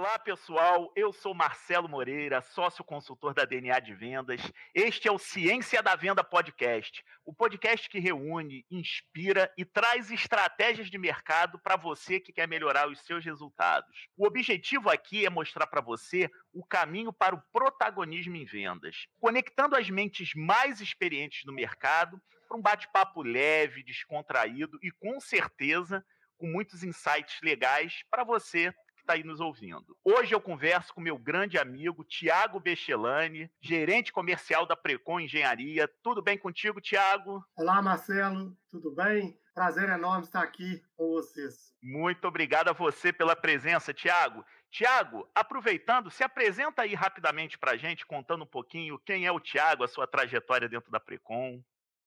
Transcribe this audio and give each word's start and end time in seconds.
Olá, 0.00 0.18
pessoal. 0.18 0.90
Eu 0.96 1.12
sou 1.12 1.34
Marcelo 1.34 1.86
Moreira, 1.86 2.40
sócio 2.40 2.82
consultor 2.82 3.34
da 3.34 3.44
DNA 3.44 3.78
de 3.80 3.94
Vendas. 3.94 4.40
Este 4.74 5.06
é 5.06 5.12
o 5.12 5.18
Ciência 5.18 5.82
da 5.82 5.94
Venda 5.94 6.24
Podcast, 6.24 7.04
o 7.22 7.34
podcast 7.34 7.86
que 7.86 7.98
reúne, 7.98 8.64
inspira 8.70 9.52
e 9.58 9.64
traz 9.66 10.10
estratégias 10.10 10.90
de 10.90 10.96
mercado 10.96 11.58
para 11.58 11.76
você 11.76 12.18
que 12.18 12.32
quer 12.32 12.48
melhorar 12.48 12.88
os 12.88 12.98
seus 13.00 13.22
resultados. 13.22 14.08
O 14.16 14.26
objetivo 14.26 14.88
aqui 14.88 15.26
é 15.26 15.28
mostrar 15.28 15.66
para 15.66 15.82
você 15.82 16.30
o 16.50 16.64
caminho 16.64 17.12
para 17.12 17.34
o 17.34 17.42
protagonismo 17.52 18.36
em 18.36 18.46
vendas, 18.46 19.06
conectando 19.20 19.76
as 19.76 19.90
mentes 19.90 20.32
mais 20.34 20.80
experientes 20.80 21.44
no 21.44 21.52
mercado 21.52 22.18
para 22.48 22.56
um 22.56 22.62
bate-papo 22.62 23.22
leve, 23.22 23.82
descontraído 23.82 24.78
e 24.82 24.90
com 24.90 25.20
certeza 25.20 26.02
com 26.38 26.46
muitos 26.46 26.82
insights 26.82 27.38
legais 27.42 28.02
para 28.10 28.24
você 28.24 28.74
está 29.10 29.14
aí 29.14 29.24
nos 29.24 29.40
ouvindo. 29.40 29.96
Hoje 30.04 30.32
eu 30.32 30.40
converso 30.40 30.94
com 30.94 31.00
meu 31.00 31.18
grande 31.18 31.58
amigo 31.58 32.04
Tiago 32.04 32.60
Bechelani, 32.60 33.50
gerente 33.60 34.12
comercial 34.12 34.66
da 34.66 34.76
Precon 34.76 35.18
Engenharia. 35.18 35.88
Tudo 36.00 36.22
bem 36.22 36.38
contigo, 36.38 36.80
Tiago? 36.80 37.44
Olá, 37.56 37.82
Marcelo. 37.82 38.56
Tudo 38.70 38.92
bem? 38.92 39.36
Prazer 39.52 39.88
enorme 39.88 40.24
estar 40.24 40.42
aqui 40.42 40.80
com 40.96 41.08
vocês. 41.08 41.74
Muito 41.82 42.24
obrigado 42.28 42.68
a 42.68 42.72
você 42.72 43.12
pela 43.12 43.34
presença, 43.34 43.92
Tiago. 43.92 44.44
Tiago, 44.70 45.28
aproveitando, 45.34 46.08
se 46.08 46.22
apresenta 46.22 46.82
aí 46.82 46.94
rapidamente 46.94 47.58
para 47.58 47.72
a 47.72 47.76
gente, 47.76 48.06
contando 48.06 48.44
um 48.44 48.46
pouquinho 48.46 48.98
quem 49.00 49.26
é 49.26 49.32
o 49.32 49.40
Tiago, 49.40 49.82
a 49.82 49.88
sua 49.88 50.06
trajetória 50.06 50.68
dentro 50.68 50.92
da 50.92 51.00
Precon. 51.00 51.60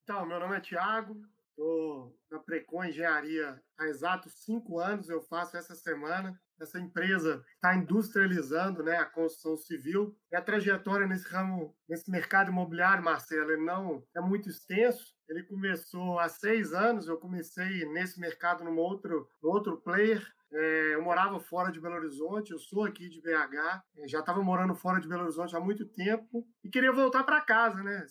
Então, 0.03 0.25
meu 0.25 0.39
nome 0.39 0.55
é 0.55 0.61
Tiago, 0.61 1.21
estou 1.53 2.17
na 2.31 2.39
Precon 2.39 2.83
Engenharia 2.83 3.61
há 3.77 3.87
exatos 3.87 4.33
cinco 4.43 4.79
anos, 4.79 5.09
eu 5.09 5.21
faço 5.21 5.55
essa 5.55 5.75
semana 5.75 6.37
essa 6.63 6.79
empresa 6.79 7.43
está 7.55 7.75
industrializando 7.75 8.83
né, 8.83 8.97
a 8.97 9.05
construção 9.05 9.57
civil. 9.57 10.15
E 10.31 10.35
a 10.35 10.41
trajetória 10.41 11.07
nesse 11.07 11.27
ramo, 11.27 11.75
nesse 11.87 12.09
mercado 12.09 12.51
imobiliário, 12.51 13.03
Marcelo, 13.03 13.51
ele 13.51 13.65
não 13.65 14.03
é 14.15 14.21
muito 14.21 14.49
extenso. 14.49 15.13
Ele 15.29 15.43
começou 15.43 16.19
há 16.19 16.27
seis 16.29 16.73
anos, 16.73 17.07
eu 17.07 17.17
comecei 17.17 17.85
nesse 17.91 18.19
mercado 18.19 18.63
num 18.63 18.77
outro, 18.77 19.27
num 19.41 19.49
outro 19.49 19.77
player, 19.81 20.25
é, 20.53 20.93
eu 20.93 21.01
morava 21.01 21.39
fora 21.39 21.71
de 21.71 21.81
Belo 21.81 21.95
Horizonte, 21.95 22.51
eu 22.51 22.59
sou 22.59 22.83
aqui 22.83 23.09
de 23.09 23.19
BH, 23.19 23.83
é, 23.97 24.07
já 24.07 24.19
estava 24.19 24.43
morando 24.43 24.75
fora 24.75 24.99
de 24.99 25.07
Belo 25.07 25.23
Horizonte 25.23 25.55
há 25.55 25.59
muito 25.59 25.85
tempo 25.85 26.47
e 26.63 26.69
queria 26.69 26.91
voltar 26.91 27.23
para 27.23 27.41
casa, 27.41 27.81
né? 27.81 28.05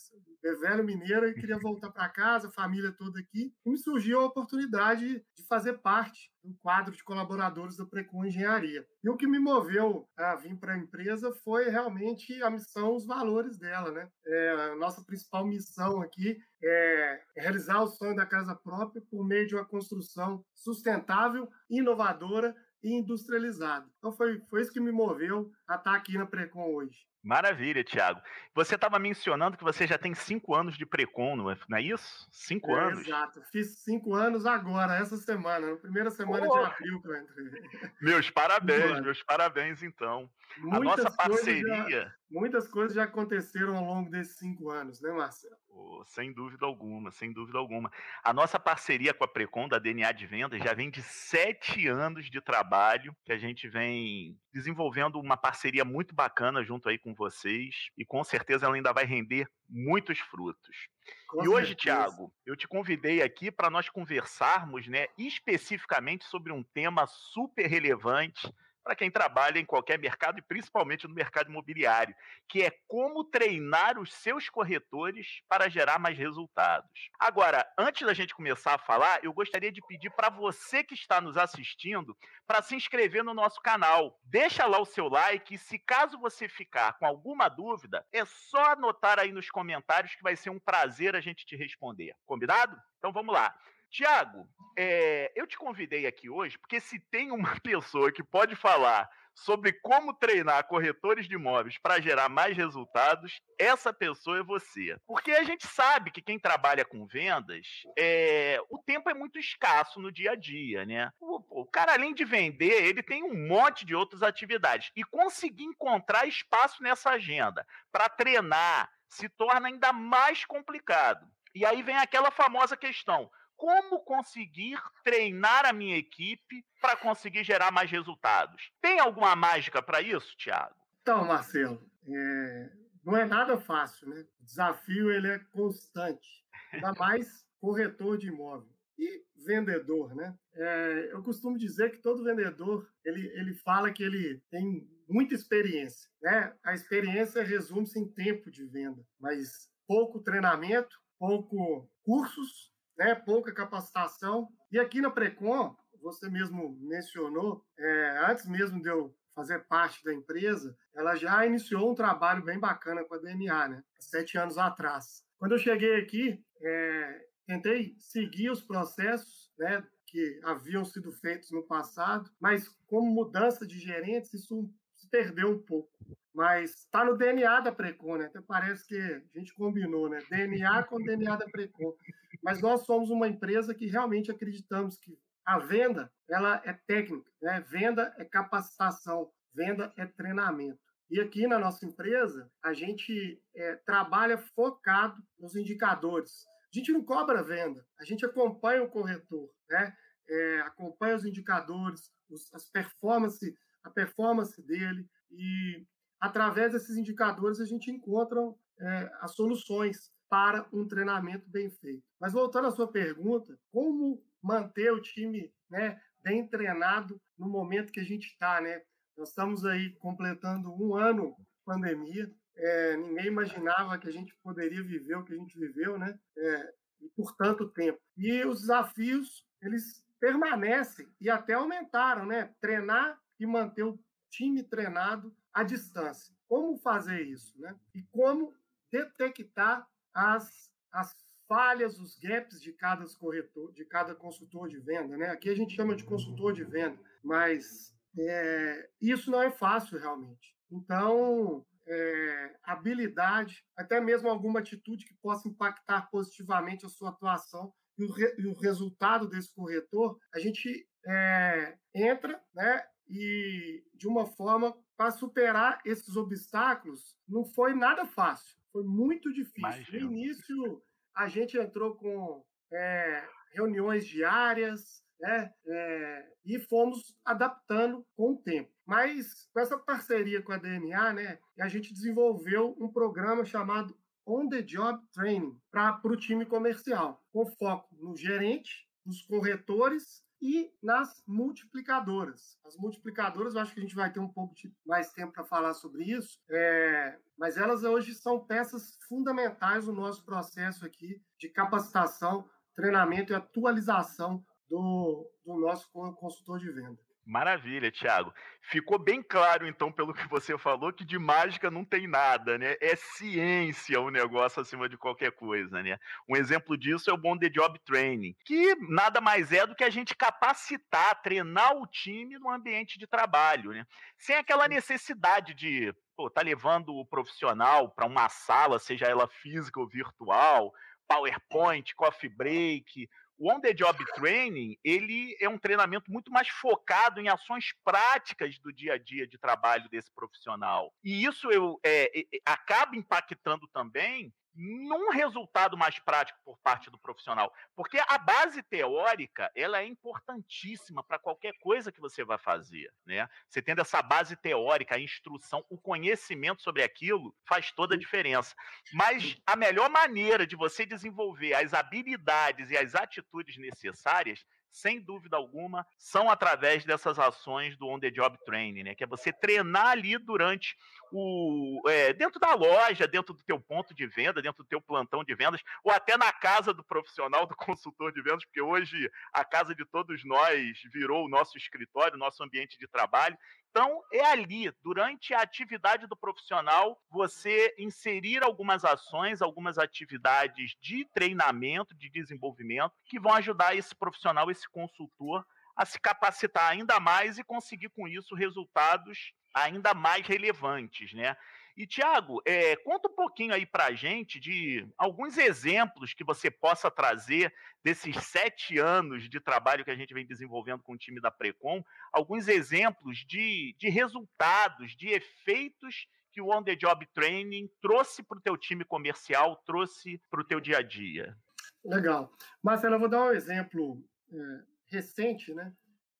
É 0.44 0.54
velho 0.54 0.84
mineiro 0.84 1.28
e 1.28 1.34
queria 1.34 1.56
voltar 1.62 1.90
para 1.90 2.08
casa, 2.08 2.50
família 2.50 2.90
toda 2.90 3.20
aqui. 3.20 3.54
E 3.64 3.70
me 3.70 3.78
surgiu 3.78 4.20
a 4.20 4.26
oportunidade 4.26 5.24
de 5.36 5.46
fazer 5.46 5.74
parte 5.74 6.31
do 6.42 6.54
quadro 6.62 6.94
de 6.94 7.04
colaboradores 7.04 7.76
da 7.76 7.86
Precon 7.86 8.24
Engenharia. 8.24 8.86
E 9.02 9.08
o 9.08 9.16
que 9.16 9.26
me 9.26 9.38
moveu 9.38 10.08
a 10.16 10.34
vir 10.36 10.56
para 10.56 10.74
a 10.74 10.78
empresa 10.78 11.32
foi 11.44 11.68
realmente 11.68 12.42
a 12.42 12.50
missão, 12.50 12.94
os 12.94 13.06
valores 13.06 13.58
dela, 13.58 13.90
né? 13.92 14.08
É, 14.26 14.50
a 14.72 14.76
nossa 14.76 15.04
principal 15.04 15.46
missão 15.46 16.00
aqui 16.00 16.36
é 16.62 17.20
realizar 17.36 17.80
o 17.80 17.86
sonho 17.86 18.16
da 18.16 18.26
casa 18.26 18.54
própria 18.54 19.02
por 19.10 19.26
meio 19.26 19.46
de 19.46 19.54
uma 19.54 19.64
construção 19.64 20.44
sustentável, 20.54 21.48
inovadora 21.70 22.54
e 22.82 22.92
industrializada. 22.92 23.88
Então 23.98 24.12
foi, 24.12 24.40
foi 24.50 24.62
isso 24.62 24.72
que 24.72 24.80
me 24.80 24.92
moveu 24.92 25.50
a 25.68 25.76
estar 25.76 25.94
aqui 25.94 26.18
na 26.18 26.26
Precon 26.26 26.74
hoje. 26.74 27.06
Maravilha, 27.22 27.84
Thiago. 27.84 28.20
Você 28.52 28.74
estava 28.74 28.98
mencionando 28.98 29.56
que 29.56 29.62
você 29.62 29.86
já 29.86 29.96
tem 29.96 30.12
cinco 30.12 30.54
anos 30.54 30.76
de 30.76 30.84
Precon, 30.84 31.36
não 31.36 31.50
é, 31.50 31.56
não 31.68 31.78
é 31.78 31.82
isso? 31.82 32.28
Cinco 32.32 32.72
é, 32.72 32.80
anos? 32.80 33.06
Exato. 33.06 33.40
Fiz 33.52 33.78
cinco 33.78 34.14
anos 34.14 34.44
agora, 34.44 34.96
essa 34.96 35.16
semana, 35.16 35.70
na 35.70 35.76
primeira 35.76 36.10
semana 36.10 36.46
oh. 36.48 36.58
de 36.58 36.64
abril 36.64 37.00
que 37.00 37.08
eu 37.08 37.16
entrei. 37.16 37.92
Meus 38.00 38.28
parabéns, 38.28 39.00
meus 39.00 39.22
parabéns, 39.22 39.82
então. 39.82 40.28
Muitas 40.58 40.80
a 40.80 41.04
nossa 41.04 41.16
parceria. 41.16 41.88
Já, 41.88 42.14
muitas 42.28 42.66
coisas 42.66 42.94
já 42.94 43.04
aconteceram 43.04 43.76
ao 43.76 43.84
longo 43.84 44.10
desses 44.10 44.36
cinco 44.36 44.70
anos, 44.70 45.00
né, 45.00 45.12
Marcelo? 45.12 45.61
Sem 46.06 46.32
dúvida 46.32 46.66
alguma, 46.66 47.10
sem 47.10 47.32
dúvida 47.32 47.58
alguma. 47.58 47.90
A 48.22 48.32
nossa 48.32 48.58
parceria 48.58 49.14
com 49.14 49.24
a 49.24 49.28
Precon, 49.28 49.68
da 49.68 49.78
DNA 49.78 50.12
de 50.12 50.26
Vendas, 50.26 50.62
já 50.62 50.74
vem 50.74 50.90
de 50.90 51.02
sete 51.02 51.86
anos 51.86 52.28
de 52.28 52.40
trabalho, 52.40 53.16
que 53.24 53.32
a 53.32 53.38
gente 53.38 53.68
vem 53.68 54.36
desenvolvendo 54.52 55.20
uma 55.20 55.36
parceria 55.36 55.84
muito 55.84 56.14
bacana 56.14 56.62
junto 56.64 56.88
aí 56.88 56.98
com 56.98 57.14
vocês, 57.14 57.90
e 57.96 58.04
com 58.04 58.22
certeza 58.24 58.66
ela 58.66 58.74
ainda 58.74 58.92
vai 58.92 59.04
render 59.04 59.46
muitos 59.68 60.18
frutos. 60.18 60.88
Com 61.28 61.44
e 61.44 61.48
hoje, 61.48 61.74
Tiago, 61.74 62.32
eu 62.44 62.56
te 62.56 62.68
convidei 62.68 63.22
aqui 63.22 63.50
para 63.50 63.70
nós 63.70 63.88
conversarmos, 63.88 64.86
né, 64.88 65.06
especificamente 65.16 66.24
sobre 66.24 66.52
um 66.52 66.62
tema 66.62 67.06
super 67.06 67.66
relevante 67.66 68.52
para 68.82 68.96
quem 68.96 69.10
trabalha 69.10 69.58
em 69.58 69.64
qualquer 69.64 69.98
mercado 69.98 70.38
e 70.38 70.42
principalmente 70.42 71.06
no 71.06 71.14
mercado 71.14 71.50
imobiliário, 71.50 72.14
que 72.48 72.62
é 72.62 72.70
como 72.88 73.24
treinar 73.24 73.98
os 73.98 74.12
seus 74.12 74.48
corretores 74.48 75.42
para 75.48 75.68
gerar 75.68 75.98
mais 75.98 76.18
resultados. 76.18 76.90
Agora, 77.18 77.66
antes 77.78 78.06
da 78.06 78.12
gente 78.12 78.34
começar 78.34 78.74
a 78.74 78.78
falar, 78.78 79.24
eu 79.24 79.32
gostaria 79.32 79.70
de 79.70 79.80
pedir 79.86 80.10
para 80.10 80.28
você 80.28 80.82
que 80.82 80.94
está 80.94 81.20
nos 81.20 81.36
assistindo 81.36 82.16
para 82.46 82.62
se 82.62 82.74
inscrever 82.74 83.22
no 83.22 83.34
nosso 83.34 83.60
canal. 83.60 84.18
Deixa 84.24 84.66
lá 84.66 84.80
o 84.80 84.86
seu 84.86 85.08
like 85.08 85.54
e 85.54 85.58
se 85.58 85.78
caso 85.78 86.18
você 86.18 86.48
ficar 86.48 86.94
com 86.98 87.06
alguma 87.06 87.48
dúvida, 87.48 88.04
é 88.12 88.24
só 88.24 88.72
anotar 88.72 89.18
aí 89.18 89.32
nos 89.32 89.48
comentários 89.48 90.14
que 90.14 90.22
vai 90.22 90.36
ser 90.36 90.50
um 90.50 90.58
prazer 90.58 91.14
a 91.14 91.20
gente 91.20 91.46
te 91.46 91.56
responder. 91.56 92.14
Combinado? 92.26 92.76
Então 92.98 93.12
vamos 93.12 93.34
lá. 93.34 93.54
Tiago, 93.92 94.48
é, 94.76 95.30
eu 95.36 95.46
te 95.46 95.58
convidei 95.58 96.06
aqui 96.06 96.30
hoje 96.30 96.58
porque 96.58 96.80
se 96.80 96.98
tem 96.98 97.30
uma 97.30 97.54
pessoa 97.60 98.10
que 98.10 98.24
pode 98.24 98.56
falar 98.56 99.08
sobre 99.34 99.72
como 99.72 100.14
treinar 100.14 100.66
corretores 100.66 101.26
de 101.26 101.34
imóveis 101.34 101.78
para 101.78 102.00
gerar 102.00 102.28
mais 102.28 102.56
resultados, 102.56 103.40
essa 103.58 103.92
pessoa 103.92 104.38
é 104.38 104.42
você. 104.42 104.96
Porque 105.06 105.32
a 105.32 105.44
gente 105.44 105.66
sabe 105.66 106.10
que 106.10 106.20
quem 106.20 106.38
trabalha 106.38 106.84
com 106.84 107.06
vendas, 107.06 107.66
é, 107.98 108.60
o 108.68 108.78
tempo 108.78 109.08
é 109.08 109.14
muito 109.14 109.38
escasso 109.38 110.00
no 110.00 110.12
dia 110.12 110.32
a 110.32 110.34
dia, 110.34 110.84
né? 110.84 111.10
O, 111.20 111.62
o 111.62 111.66
cara, 111.66 111.94
além 111.94 112.14
de 112.14 112.24
vender, 112.24 112.84
ele 112.84 113.02
tem 113.02 113.22
um 113.22 113.48
monte 113.48 113.86
de 113.86 113.94
outras 113.94 114.22
atividades. 114.22 114.90
E 114.94 115.02
conseguir 115.02 115.64
encontrar 115.64 116.26
espaço 116.26 116.82
nessa 116.82 117.10
agenda 117.10 117.66
para 117.90 118.08
treinar 118.08 118.90
se 119.08 119.28
torna 119.28 119.68
ainda 119.68 119.92
mais 119.92 120.44
complicado. 120.44 121.26
E 121.54 121.66
aí 121.66 121.82
vem 121.82 121.96
aquela 121.96 122.30
famosa 122.30 122.76
questão: 122.76 123.30
como 123.62 124.00
conseguir 124.00 124.76
treinar 125.04 125.64
a 125.64 125.72
minha 125.72 125.96
equipe 125.96 126.66
para 126.80 126.96
conseguir 126.96 127.44
gerar 127.44 127.70
mais 127.70 127.88
resultados. 127.88 128.72
Tem 128.80 128.98
alguma 128.98 129.36
mágica 129.36 129.80
para 129.80 130.02
isso, 130.02 130.36
Thiago? 130.36 130.74
Então, 131.00 131.24
Marcelo, 131.24 131.80
é... 132.08 132.70
não 133.04 133.16
é 133.16 133.24
nada 133.24 133.56
fácil, 133.56 134.08
né? 134.08 134.26
O 134.40 134.44
desafio 134.44 135.12
ele 135.12 135.28
é 135.28 135.38
constante, 135.38 136.28
ainda 136.72 136.92
mais 136.98 137.46
corretor 137.60 138.18
de 138.18 138.26
imóvel 138.26 138.68
e 138.98 139.24
vendedor, 139.46 140.12
né? 140.12 140.36
É... 140.54 141.10
eu 141.12 141.22
costumo 141.22 141.56
dizer 141.56 141.92
que 141.92 141.98
todo 141.98 142.24
vendedor 142.24 142.90
ele, 143.04 143.28
ele 143.28 143.54
fala 143.54 143.92
que 143.92 144.02
ele 144.02 144.42
tem 144.50 144.90
muita 145.08 145.36
experiência, 145.36 146.10
né? 146.20 146.52
A 146.64 146.74
experiência 146.74 147.44
resume-se 147.44 147.96
em 147.96 148.12
tempo 148.12 148.50
de 148.50 148.64
venda, 148.66 149.06
mas 149.20 149.70
pouco 149.86 150.18
treinamento, 150.18 151.00
pouco 151.16 151.88
cursos 152.02 152.71
né, 152.96 153.14
pouca 153.14 153.52
capacitação. 153.52 154.48
E 154.70 154.78
aqui 154.78 155.00
na 155.00 155.10
Precon, 155.10 155.76
você 156.02 156.28
mesmo 156.28 156.76
mencionou, 156.80 157.64
é, 157.78 158.24
antes 158.28 158.46
mesmo 158.46 158.82
de 158.82 158.88
eu 158.88 159.14
fazer 159.34 159.60
parte 159.60 160.04
da 160.04 160.12
empresa, 160.12 160.76
ela 160.94 161.16
já 161.16 161.46
iniciou 161.46 161.90
um 161.90 161.94
trabalho 161.94 162.44
bem 162.44 162.58
bacana 162.58 163.04
com 163.04 163.14
a 163.14 163.18
DNA, 163.18 163.68
né? 163.68 163.84
Sete 163.98 164.36
anos 164.36 164.58
atrás. 164.58 165.24
Quando 165.38 165.52
eu 165.52 165.58
cheguei 165.58 165.96
aqui, 165.96 166.44
é, 166.60 167.26
tentei 167.46 167.96
seguir 167.98 168.50
os 168.50 168.62
processos, 168.62 169.50
né? 169.58 169.82
Que 170.06 170.40
haviam 170.44 170.84
sido 170.84 171.10
feitos 171.12 171.50
no 171.50 171.62
passado, 171.62 172.30
mas 172.38 172.68
como 172.86 173.10
mudança 173.10 173.66
de 173.66 173.78
gerentes, 173.78 174.34
isso 174.34 174.68
se 174.94 175.08
perdeu 175.08 175.50
um 175.50 175.62
pouco. 175.62 175.90
Mas 176.34 176.70
está 176.80 177.04
no 177.04 177.16
DNA 177.16 177.60
da 177.60 177.72
Precon, 177.72 178.16
né? 178.16 178.26
Até 178.26 178.40
parece 178.40 178.86
que 178.86 178.96
a 178.96 179.38
gente 179.38 179.54
combinou, 179.54 180.08
né? 180.08 180.22
DNA 180.30 180.82
com 180.84 181.02
DNA 181.02 181.36
da 181.36 181.46
Precon. 181.46 181.94
Mas 182.42 182.60
nós 182.60 182.84
somos 182.84 183.10
uma 183.10 183.28
empresa 183.28 183.74
que 183.74 183.86
realmente 183.86 184.30
acreditamos 184.30 184.98
que 184.98 185.18
a 185.44 185.58
venda 185.58 186.12
ela 186.28 186.60
é 186.64 186.72
técnica, 186.72 187.30
né? 187.40 187.60
Venda 187.68 188.14
é 188.16 188.24
capacitação, 188.24 189.30
venda 189.54 189.92
é 189.96 190.06
treinamento. 190.06 190.80
E 191.10 191.20
aqui 191.20 191.46
na 191.46 191.58
nossa 191.58 191.84
empresa 191.84 192.50
a 192.62 192.72
gente 192.72 193.40
é, 193.54 193.76
trabalha 193.76 194.38
focado 194.38 195.22
nos 195.38 195.54
indicadores. 195.54 196.46
A 196.72 196.78
gente 196.78 196.92
não 196.92 197.04
cobra 197.04 197.42
venda, 197.42 197.86
a 198.00 198.04
gente 198.04 198.24
acompanha 198.24 198.82
o 198.82 198.90
corretor, 198.90 199.50
né? 199.68 199.94
É, 200.28 200.60
acompanha 200.60 201.16
os 201.16 201.24
indicadores, 201.24 202.10
os, 202.30 202.52
as 202.54 202.64
performance, 202.70 203.56
a 203.84 203.90
performance 203.90 204.60
dele 204.62 205.06
e 205.30 205.86
através 206.22 206.72
desses 206.72 206.96
indicadores, 206.96 207.58
a 207.58 207.64
gente 207.64 207.90
encontra 207.90 208.40
é, 208.78 209.10
as 209.20 209.34
soluções 209.34 210.11
para 210.32 210.66
um 210.72 210.88
treinamento 210.88 211.46
bem 211.46 211.68
feito. 211.68 212.02
Mas 212.18 212.32
voltando 212.32 212.66
à 212.66 212.70
sua 212.70 212.90
pergunta, 212.90 213.54
como 213.70 214.24
manter 214.42 214.90
o 214.90 215.02
time 215.02 215.52
né, 215.68 216.00
bem 216.22 216.48
treinado 216.48 217.20
no 217.36 217.46
momento 217.46 217.92
que 217.92 218.00
a 218.00 218.04
gente 218.04 218.28
está, 218.28 218.58
né? 218.58 218.80
Nós 219.14 219.28
estamos 219.28 219.66
aí 219.66 219.90
completando 219.96 220.72
um 220.72 220.94
ano 220.94 221.36
de 221.38 221.44
pandemia. 221.66 222.34
É, 222.56 222.96
ninguém 222.96 223.26
imaginava 223.26 223.98
que 223.98 224.08
a 224.08 224.10
gente 224.10 224.34
poderia 224.42 224.82
viver 224.82 225.16
o 225.16 225.22
que 225.22 225.34
a 225.34 225.36
gente 225.36 225.58
viveu, 225.58 225.98
né? 225.98 226.18
É, 226.38 226.74
por 227.14 227.36
tanto 227.36 227.68
tempo. 227.68 228.00
E 228.16 228.42
os 228.46 228.62
desafios, 228.62 229.46
eles 229.60 230.02
permanecem 230.18 231.06
e 231.20 231.28
até 231.28 231.52
aumentaram, 231.52 232.24
né? 232.24 232.54
Treinar 232.58 233.20
e 233.38 233.46
manter 233.46 233.82
o 233.82 234.00
time 234.30 234.62
treinado 234.62 235.36
à 235.52 235.62
distância. 235.62 236.34
Como 236.48 236.78
fazer 236.78 237.20
isso, 237.20 237.60
né? 237.60 237.76
E 237.94 238.02
como 238.04 238.54
detectar 238.90 239.86
as, 240.14 240.70
as 240.92 241.14
falhas, 241.48 241.98
os 241.98 242.18
gaps 242.18 242.60
de 242.60 242.72
cada 242.72 243.04
corretor, 243.18 243.72
de 243.72 243.84
cada 243.84 244.14
consultor 244.14 244.68
de 244.68 244.78
venda, 244.78 245.16
né? 245.16 245.28
Aqui 245.28 245.50
a 245.50 245.54
gente 245.54 245.74
chama 245.74 245.94
de 245.94 246.04
consultor 246.04 246.52
de 246.52 246.64
venda, 246.64 246.98
mas 247.22 247.94
é, 248.18 248.88
isso 249.00 249.30
não 249.30 249.42
é 249.42 249.50
fácil 249.50 249.98
realmente. 249.98 250.56
Então, 250.70 251.64
é, 251.86 252.56
habilidade, 252.62 253.64
até 253.76 254.00
mesmo 254.00 254.28
alguma 254.28 254.60
atitude 254.60 255.04
que 255.04 255.14
possa 255.14 255.48
impactar 255.48 256.10
positivamente 256.10 256.86
a 256.86 256.88
sua 256.88 257.10
atuação 257.10 257.72
e 257.98 258.04
o, 258.04 258.10
re, 258.10 258.34
e 258.38 258.46
o 258.46 258.54
resultado 258.54 259.28
desse 259.28 259.52
corretor, 259.52 260.18
a 260.34 260.38
gente 260.38 260.88
é, 261.06 261.76
entra 261.94 262.42
né, 262.54 262.84
e 263.08 263.84
de 263.94 264.08
uma 264.08 264.26
forma 264.26 264.74
para 264.96 265.10
superar 265.10 265.80
esses 265.84 266.16
obstáculos 266.16 267.16
não 267.28 267.44
foi 267.44 267.74
nada 267.74 268.06
fácil, 268.06 268.56
foi 268.72 268.82
muito 268.82 269.32
difícil. 269.32 269.58
Imagina. 269.58 270.04
No 270.06 270.12
início, 270.12 270.82
a 271.14 271.28
gente 271.28 271.58
entrou 271.58 271.94
com 271.94 272.44
é, 272.72 273.28
reuniões 273.52 274.06
diárias, 274.06 275.02
né? 275.20 275.52
É, 275.66 276.32
e 276.44 276.58
fomos 276.58 277.16
adaptando 277.24 278.04
com 278.16 278.32
o 278.32 278.42
tempo. 278.42 278.72
Mas 278.84 279.48
com 279.52 279.60
essa 279.60 279.78
parceria 279.78 280.42
com 280.42 280.52
a 280.52 280.58
DNA, 280.58 281.12
né, 281.12 281.38
a 281.60 281.68
gente 281.68 281.92
desenvolveu 281.92 282.76
um 282.80 282.92
programa 282.92 283.44
chamado 283.44 283.96
On 284.26 284.48
the 284.48 284.62
Job 284.62 285.00
Training 285.12 285.56
para 285.70 286.00
o 286.04 286.16
time 286.16 286.44
comercial, 286.44 287.24
com 287.32 287.46
foco 287.46 287.88
no 288.00 288.16
gerente, 288.16 288.88
nos 289.04 289.22
corretores 289.22 290.24
e 290.42 290.74
nas 290.82 291.22
multiplicadoras. 291.24 292.58
As 292.66 292.76
multiplicadoras, 292.76 293.54
eu 293.54 293.60
acho 293.60 293.72
que 293.72 293.78
a 293.78 293.82
gente 293.82 293.94
vai 293.94 294.12
ter 294.12 294.18
um 294.18 294.28
pouco 294.28 294.52
de 294.56 294.74
mais 294.84 295.12
tempo 295.12 295.32
para 295.32 295.44
falar 295.44 295.72
sobre 295.72 296.02
isso, 296.02 296.40
é, 296.50 297.16
mas 297.38 297.56
elas 297.56 297.84
hoje 297.84 298.12
são 298.12 298.44
peças 298.44 298.98
fundamentais 299.08 299.86
no 299.86 299.92
nosso 299.92 300.24
processo 300.24 300.84
aqui 300.84 301.22
de 301.38 301.48
capacitação, 301.48 302.50
treinamento 302.74 303.32
e 303.32 303.36
atualização 303.36 304.44
do, 304.68 305.30
do 305.46 305.56
nosso 305.58 305.88
consultor 305.92 306.58
de 306.58 306.72
venda. 306.72 306.98
Maravilha, 307.24 307.90
Thiago. 307.90 308.34
Ficou 308.60 308.98
bem 308.98 309.22
claro, 309.22 309.66
então, 309.66 309.92
pelo 309.92 310.12
que 310.12 310.26
você 310.28 310.58
falou, 310.58 310.92
que 310.92 311.04
de 311.04 311.18
mágica 311.18 311.70
não 311.70 311.84
tem 311.84 312.08
nada, 312.08 312.58
né? 312.58 312.76
É 312.80 312.96
ciência 312.96 314.00
o 314.00 314.10
negócio 314.10 314.60
acima 314.60 314.88
de 314.88 314.96
qualquer 314.96 315.30
coisa, 315.32 315.82
né? 315.82 315.98
Um 316.28 316.36
exemplo 316.36 316.76
disso 316.76 317.08
é 317.08 317.12
o 317.12 317.16
Bom 317.16 317.38
The 317.38 317.48
Job 317.48 317.78
Training, 317.84 318.34
que 318.44 318.74
nada 318.88 319.20
mais 319.20 319.52
é 319.52 319.64
do 319.66 319.74
que 319.74 319.84
a 319.84 319.90
gente 319.90 320.16
capacitar, 320.16 321.22
treinar 321.22 321.76
o 321.76 321.86
time 321.86 322.38
no 322.38 322.50
ambiente 322.50 322.98
de 322.98 323.06
trabalho, 323.06 323.70
né? 323.70 323.86
Sem 324.18 324.36
aquela 324.36 324.66
necessidade 324.66 325.54
de, 325.54 325.94
pô, 326.16 326.28
tá 326.28 326.42
levando 326.42 326.92
o 326.94 327.06
profissional 327.06 327.88
para 327.88 328.06
uma 328.06 328.28
sala, 328.28 328.80
seja 328.80 329.06
ela 329.06 329.28
física 329.28 329.78
ou 329.78 329.88
virtual, 329.88 330.72
PowerPoint, 331.06 331.94
coffee 331.94 332.30
break, 332.30 333.08
o 333.38 333.52
On 333.52 333.60
The 333.60 333.72
Job 333.72 333.98
Training, 334.14 334.78
ele 334.84 335.36
é 335.40 335.48
um 335.48 335.58
treinamento 335.58 336.10
muito 336.10 336.30
mais 336.30 336.48
focado 336.48 337.20
em 337.20 337.28
ações 337.28 337.74
práticas 337.84 338.58
do 338.58 338.72
dia 338.72 338.94
a 338.94 338.98
dia 338.98 339.26
de 339.26 339.38
trabalho 339.38 339.88
desse 339.88 340.10
profissional. 340.12 340.92
E 341.02 341.24
isso 341.24 341.50
eu, 341.50 341.78
é, 341.84 342.20
é, 342.20 342.24
acaba 342.44 342.96
impactando 342.96 343.66
também 343.72 344.32
num 344.54 345.10
resultado 345.10 345.76
mais 345.76 345.98
prático 345.98 346.38
por 346.44 346.58
parte 346.58 346.90
do 346.90 346.98
profissional, 346.98 347.52
porque 347.74 347.98
a 348.06 348.18
base 348.18 348.62
teórica 348.62 349.50
ela 349.54 349.80
é 349.80 349.86
importantíssima 349.86 351.02
para 351.02 351.18
qualquer 351.18 351.52
coisa 351.60 351.90
que 351.90 352.00
você 352.00 352.24
vai 352.24 352.38
fazer, 352.38 352.92
né? 353.06 353.28
Você 353.48 353.62
tendo 353.62 353.80
essa 353.80 354.02
base 354.02 354.36
teórica, 354.36 354.96
a 354.96 355.00
instrução, 355.00 355.64
o 355.70 355.78
conhecimento 355.78 356.62
sobre 356.62 356.82
aquilo 356.82 357.34
faz 357.46 357.72
toda 357.72 357.94
a 357.94 357.98
diferença. 357.98 358.54
Mas 358.92 359.36
a 359.46 359.56
melhor 359.56 359.88
maneira 359.88 360.46
de 360.46 360.56
você 360.56 360.84
desenvolver 360.84 361.54
as 361.54 361.72
habilidades 361.72 362.70
e 362.70 362.76
as 362.76 362.94
atitudes 362.94 363.56
necessárias 363.56 364.44
sem 364.72 365.00
dúvida 365.00 365.36
alguma, 365.36 365.86
são 365.98 366.30
através 366.30 366.84
dessas 366.84 367.18
ações 367.18 367.76
do 367.76 367.86
on-the-job 367.86 368.38
training, 368.44 368.82
né? 368.82 368.94
Que 368.94 369.04
é 369.04 369.06
você 369.06 369.30
treinar 369.32 369.88
ali 369.88 370.16
durante 370.16 370.76
o 371.12 371.82
é, 371.86 372.12
dentro 372.12 372.40
da 372.40 372.54
loja, 372.54 373.06
dentro 373.06 373.34
do 373.34 373.44
teu 373.44 373.60
ponto 373.60 373.94
de 373.94 374.06
venda, 374.06 374.40
dentro 374.42 374.62
do 374.62 374.68
teu 374.68 374.80
plantão 374.80 375.24
de 375.24 375.34
vendas, 375.34 375.62
ou 375.82 375.92
até 375.92 376.16
na 376.16 376.32
casa 376.32 376.74
do 376.74 376.84
profissional, 376.84 377.46
do 377.46 377.54
consultor 377.56 378.12
de 378.12 378.20
vendas, 378.20 378.44
porque 378.44 378.60
hoje 378.60 379.10
a 379.32 379.44
casa 379.44 379.74
de 379.74 379.84
todos 379.86 380.24
nós 380.24 380.78
virou 380.92 381.24
o 381.24 381.28
nosso 381.28 381.56
escritório, 381.56 382.18
nosso 382.18 382.42
ambiente 382.42 382.78
de 382.78 382.86
trabalho. 382.86 383.36
Então, 383.70 384.02
é 384.12 384.24
ali, 384.26 384.70
durante 384.82 385.32
a 385.32 385.40
atividade 385.40 386.06
do 386.06 386.16
profissional, 386.16 387.00
você 387.10 387.74
inserir 387.78 388.44
algumas 388.44 388.84
ações, 388.84 389.40
algumas 389.40 389.78
atividades 389.78 390.76
de 390.78 391.06
treinamento, 391.14 391.94
de 391.94 392.10
desenvolvimento, 392.10 392.92
que 393.06 393.18
vão 393.18 393.32
ajudar 393.32 393.74
esse 393.74 393.94
profissional, 393.94 394.50
esse 394.50 394.68
consultor, 394.68 395.42
a 395.74 395.86
se 395.86 395.98
capacitar 395.98 396.70
ainda 396.70 397.00
mais 397.00 397.38
e 397.38 397.44
conseguir 397.44 397.88
com 397.88 398.06
isso 398.06 398.34
resultados 398.34 399.32
ainda 399.54 399.94
mais 399.94 400.26
relevantes, 400.26 401.12
né? 401.12 401.36
E, 401.76 401.86
Tiago, 401.86 402.42
é, 402.46 402.76
conta 402.76 403.08
um 403.08 403.14
pouquinho 403.14 403.54
aí 403.54 403.64
para 403.64 403.86
a 403.86 403.94
gente 403.94 404.38
de 404.38 404.86
alguns 404.98 405.38
exemplos 405.38 406.12
que 406.12 406.24
você 406.24 406.50
possa 406.50 406.90
trazer 406.90 407.52
desses 407.82 408.14
sete 408.26 408.78
anos 408.78 409.28
de 409.28 409.40
trabalho 409.40 409.84
que 409.84 409.90
a 409.90 409.96
gente 409.96 410.12
vem 410.12 410.26
desenvolvendo 410.26 410.82
com 410.82 410.92
o 410.92 410.98
time 410.98 411.20
da 411.20 411.30
Precom, 411.30 411.82
alguns 412.12 412.46
exemplos 412.46 413.18
de, 413.26 413.74
de 413.78 413.88
resultados, 413.88 414.94
de 414.96 415.08
efeitos 415.08 416.06
que 416.30 416.40
o 416.40 416.50
On 416.50 416.62
The 416.62 416.74
Job 416.76 417.06
Training 417.14 417.70
trouxe 417.80 418.22
para 418.22 418.38
o 418.38 418.40
teu 418.40 418.56
time 418.56 418.84
comercial, 418.84 419.56
trouxe 419.66 420.20
para 420.30 420.40
o 420.40 420.44
teu 420.44 420.60
dia 420.60 420.78
a 420.78 420.82
dia. 420.82 421.36
Legal. 421.84 422.32
Marcelo, 422.62 422.94
eu 422.94 423.00
vou 423.00 423.08
dar 423.08 423.24
um 423.24 423.32
exemplo 423.32 424.02
é, 424.32 424.62
recente, 424.88 425.52
né, 425.54 425.72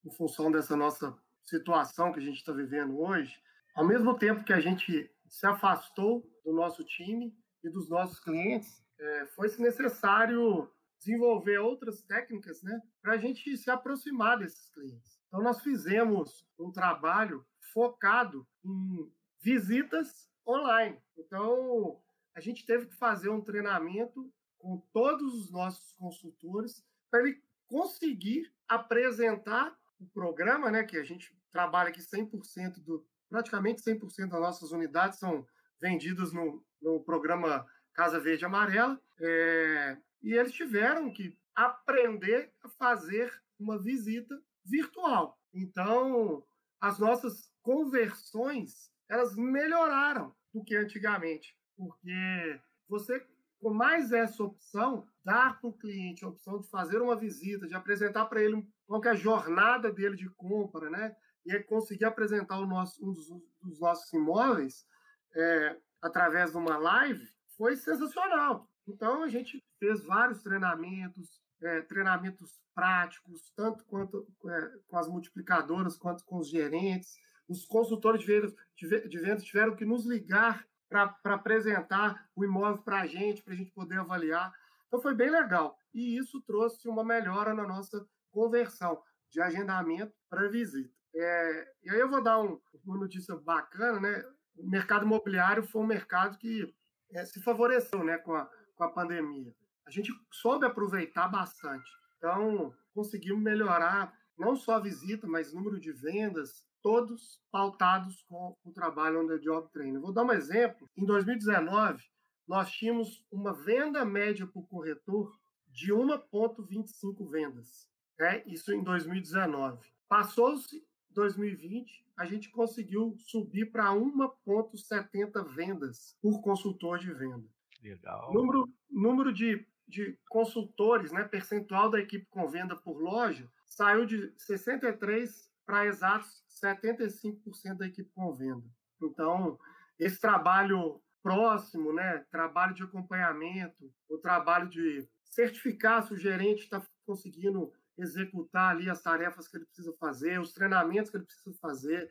em 0.04 0.10
função 0.10 0.50
dessa 0.50 0.76
nossa 0.76 1.16
situação 1.44 2.12
que 2.12 2.20
a 2.20 2.22
gente 2.22 2.38
está 2.38 2.52
vivendo 2.52 3.00
hoje. 3.00 3.40
Ao 3.74 3.86
mesmo 3.86 4.16
tempo 4.18 4.44
que 4.44 4.52
a 4.52 4.60
gente 4.60 5.10
se 5.32 5.46
afastou 5.46 6.30
do 6.44 6.52
nosso 6.52 6.84
time 6.84 7.34
e 7.64 7.70
dos 7.70 7.88
nossos 7.88 8.20
clientes, 8.20 8.84
é, 9.00 9.26
foi-se 9.34 9.62
necessário 9.62 10.70
desenvolver 10.98 11.58
outras 11.58 12.02
técnicas 12.02 12.62
né, 12.62 12.78
para 13.00 13.14
a 13.14 13.16
gente 13.16 13.56
se 13.56 13.70
aproximar 13.70 14.38
desses 14.38 14.68
clientes. 14.68 15.18
Então, 15.26 15.42
nós 15.42 15.62
fizemos 15.62 16.46
um 16.58 16.70
trabalho 16.70 17.46
focado 17.72 18.46
em 18.62 19.10
visitas 19.40 20.30
online. 20.46 21.00
Então, 21.16 21.98
a 22.34 22.40
gente 22.40 22.66
teve 22.66 22.86
que 22.86 22.94
fazer 22.94 23.30
um 23.30 23.40
treinamento 23.40 24.30
com 24.58 24.78
todos 24.92 25.32
os 25.34 25.50
nossos 25.50 25.94
consultores 25.94 26.84
para 27.10 27.20
ele 27.20 27.42
conseguir 27.66 28.52
apresentar 28.68 29.74
o 29.98 30.06
programa, 30.08 30.70
né, 30.70 30.84
que 30.84 30.98
a 30.98 31.04
gente 31.04 31.34
trabalha 31.50 31.88
aqui 31.88 32.00
100% 32.00 32.80
do 32.80 33.06
praticamente 33.32 33.80
100% 33.80 34.28
das 34.28 34.40
nossas 34.40 34.72
unidades 34.72 35.18
são 35.18 35.46
vendidas 35.80 36.34
no, 36.34 36.62
no 36.82 37.02
programa 37.02 37.66
Casa 37.94 38.20
Verde 38.20 38.44
Amarela, 38.44 39.00
é, 39.18 39.96
e 40.22 40.34
eles 40.34 40.52
tiveram 40.52 41.10
que 41.10 41.34
aprender 41.54 42.52
a 42.62 42.68
fazer 42.68 43.32
uma 43.58 43.78
visita 43.78 44.38
virtual. 44.62 45.40
Então, 45.54 46.44
as 46.78 46.98
nossas 46.98 47.50
conversões, 47.62 48.90
elas 49.08 49.34
melhoraram 49.34 50.34
do 50.52 50.62
que 50.62 50.76
antigamente, 50.76 51.56
porque 51.74 52.60
você, 52.86 53.26
com 53.58 53.72
mais 53.72 54.12
essa 54.12 54.44
opção, 54.44 55.08
dar 55.24 55.58
para 55.58 55.70
o 55.70 55.78
cliente 55.78 56.22
a 56.22 56.28
opção 56.28 56.60
de 56.60 56.68
fazer 56.68 57.00
uma 57.00 57.16
visita, 57.16 57.66
de 57.66 57.74
apresentar 57.74 58.26
para 58.26 58.42
ele 58.42 58.62
qual 58.86 59.02
é 59.04 59.08
a 59.08 59.14
jornada 59.14 59.90
dele 59.90 60.16
de 60.16 60.28
compra, 60.28 60.90
né? 60.90 61.16
E 61.44 61.58
conseguir 61.60 62.04
apresentar 62.04 62.58
o 62.58 62.66
nosso, 62.66 63.04
um 63.04 63.12
dos, 63.12 63.28
dos 63.62 63.80
nossos 63.80 64.12
imóveis 64.12 64.86
é, 65.34 65.76
através 66.00 66.52
de 66.52 66.56
uma 66.56 66.76
live 66.76 67.26
foi 67.56 67.76
sensacional. 67.76 68.68
Então 68.86 69.22
a 69.22 69.28
gente 69.28 69.64
fez 69.78 70.04
vários 70.04 70.42
treinamentos, 70.42 71.40
é, 71.60 71.82
treinamentos 71.82 72.60
práticos, 72.74 73.52
tanto 73.54 73.84
quanto 73.84 74.26
é, 74.46 74.72
com 74.88 74.98
as 74.98 75.08
multiplicadoras 75.08 75.96
quanto 75.96 76.24
com 76.24 76.38
os 76.38 76.48
gerentes. 76.48 77.16
Os 77.48 77.64
consultores 77.64 78.20
de 78.20 78.26
vendas, 78.26 78.54
de 78.76 79.18
vendas 79.18 79.44
tiveram 79.44 79.76
que 79.76 79.84
nos 79.84 80.06
ligar 80.06 80.66
para 80.88 81.34
apresentar 81.34 82.28
o 82.34 82.44
imóvel 82.44 82.82
para 82.82 83.00
a 83.00 83.06
gente, 83.06 83.42
para 83.42 83.54
a 83.54 83.56
gente 83.56 83.70
poder 83.70 83.98
avaliar. 83.98 84.52
Então 84.86 85.00
foi 85.00 85.14
bem 85.14 85.30
legal. 85.30 85.78
E 85.94 86.18
isso 86.18 86.40
trouxe 86.42 86.88
uma 86.88 87.04
melhora 87.04 87.54
na 87.54 87.66
nossa 87.66 88.06
conversão 88.30 89.02
de 89.30 89.40
agendamento 89.40 90.12
para 90.28 90.48
visita. 90.48 90.92
É, 91.14 91.68
e 91.84 91.90
aí 91.90 92.00
eu 92.00 92.08
vou 92.08 92.22
dar 92.22 92.40
um, 92.40 92.60
uma 92.84 92.98
notícia 92.98 93.36
bacana, 93.36 94.00
né? 94.00 94.24
O 94.56 94.68
mercado 94.68 95.04
imobiliário 95.04 95.62
foi 95.62 95.82
um 95.82 95.86
mercado 95.86 96.38
que 96.38 96.74
é, 97.12 97.24
se 97.24 97.42
favoreceu 97.42 98.02
né, 98.04 98.18
com, 98.18 98.34
a, 98.34 98.48
com 98.74 98.84
a 98.84 98.90
pandemia. 98.90 99.54
A 99.86 99.90
gente 99.90 100.12
soube 100.30 100.66
aproveitar 100.66 101.28
bastante. 101.28 101.90
Então, 102.16 102.74
conseguimos 102.94 103.42
melhorar 103.42 104.12
não 104.38 104.56
só 104.56 104.76
a 104.76 104.80
visita, 104.80 105.26
mas 105.26 105.52
número 105.52 105.78
de 105.78 105.92
vendas, 105.92 106.64
todos 106.82 107.40
pautados 107.50 108.22
com 108.28 108.56
o 108.64 108.72
trabalho 108.72 109.22
on 109.22 109.26
the 109.26 109.38
job 109.38 109.70
training. 109.72 110.00
Vou 110.00 110.12
dar 110.12 110.24
um 110.24 110.32
exemplo. 110.32 110.88
Em 110.96 111.04
2019, 111.04 112.02
nós 112.46 112.70
tínhamos 112.70 113.24
uma 113.30 113.52
venda 113.52 114.04
média 114.04 114.46
por 114.46 114.66
corretor 114.68 115.32
de 115.68 115.92
1,25 115.92 117.30
vendas. 117.30 117.88
Né? 118.18 118.42
Isso 118.46 118.72
em 118.72 118.82
2019. 118.82 119.86
Passou-se 120.08 120.84
2020, 121.12 122.04
a 122.16 122.24
gente 122.24 122.50
conseguiu 122.50 123.16
subir 123.18 123.70
para 123.70 123.90
1,70 123.90 125.44
vendas 125.54 126.16
por 126.20 126.42
consultor 126.42 126.98
de 126.98 127.12
venda. 127.12 127.48
Legal. 127.82 128.32
Número, 128.32 128.68
número 128.90 129.32
de, 129.32 129.66
de 129.88 130.18
consultores, 130.28 131.12
né, 131.12 131.24
percentual 131.24 131.90
da 131.90 131.98
equipe 131.98 132.26
com 132.26 132.48
venda 132.48 132.76
por 132.76 132.98
loja, 132.98 133.50
saiu 133.66 134.06
de 134.06 134.32
63 134.38 135.50
para 135.66 135.86
exatos 135.86 136.42
75% 136.62 137.76
da 137.76 137.86
equipe 137.86 138.10
com 138.14 138.32
venda. 138.32 138.64
Então, 139.00 139.58
esse 139.98 140.20
trabalho 140.20 141.00
próximo, 141.22 141.92
né, 141.92 142.24
trabalho 142.30 142.74
de 142.74 142.82
acompanhamento, 142.82 143.92
o 144.08 144.18
trabalho 144.18 144.68
de 144.68 145.08
certificar 145.24 146.06
se 146.06 146.12
o 146.12 146.18
gerente 146.18 146.64
está 146.64 146.82
conseguindo 147.06 147.72
executar 147.98 148.70
ali 148.70 148.88
as 148.88 149.02
tarefas 149.02 149.48
que 149.48 149.56
ele 149.56 149.66
precisa 149.66 149.92
fazer, 149.98 150.40
os 150.40 150.52
treinamentos 150.52 151.10
que 151.10 151.16
ele 151.16 151.24
precisa 151.24 151.56
fazer, 151.60 152.10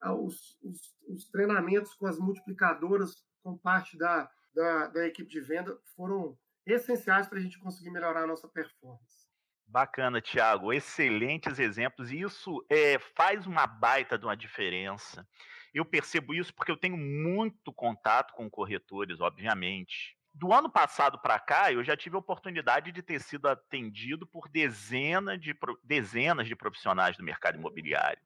ah, 0.00 0.14
os, 0.14 0.58
os, 0.62 0.80
os 1.08 1.24
treinamentos 1.30 1.94
com 1.94 2.06
as 2.06 2.18
multiplicadoras 2.18 3.24
com 3.42 3.56
parte 3.56 3.96
da, 3.96 4.30
da, 4.54 4.88
da 4.88 5.06
equipe 5.06 5.30
de 5.30 5.40
venda 5.40 5.78
foram 5.96 6.38
essenciais 6.66 7.28
para 7.28 7.38
a 7.38 7.42
gente 7.42 7.58
conseguir 7.58 7.90
melhorar 7.90 8.24
a 8.24 8.26
nossa 8.26 8.48
performance. 8.48 9.22
Bacana, 9.66 10.20
Thiago. 10.20 10.72
Excelentes 10.72 11.58
exemplos. 11.58 12.10
E 12.10 12.20
isso 12.20 12.64
é, 12.68 12.98
faz 13.16 13.46
uma 13.46 13.66
baita 13.66 14.18
de 14.18 14.26
uma 14.26 14.36
diferença. 14.36 15.26
Eu 15.72 15.84
percebo 15.84 16.34
isso 16.34 16.54
porque 16.54 16.70
eu 16.70 16.76
tenho 16.76 16.96
muito 16.96 17.72
contato 17.72 18.34
com 18.34 18.50
corretores, 18.50 19.20
obviamente. 19.20 20.14
Do 20.34 20.52
ano 20.52 20.70
passado 20.70 21.18
para 21.18 21.38
cá, 21.38 21.72
eu 21.72 21.84
já 21.84 21.96
tive 21.96 22.16
a 22.16 22.18
oportunidade 22.18 22.90
de 22.90 23.02
ter 23.02 23.20
sido 23.20 23.46
atendido 23.48 24.26
por 24.26 24.48
dezenas 24.48 25.40
de, 25.40 25.54
dezenas 25.84 26.48
de 26.48 26.56
profissionais 26.56 27.16
do 27.16 27.22
mercado 27.22 27.58
imobiliário 27.58 28.22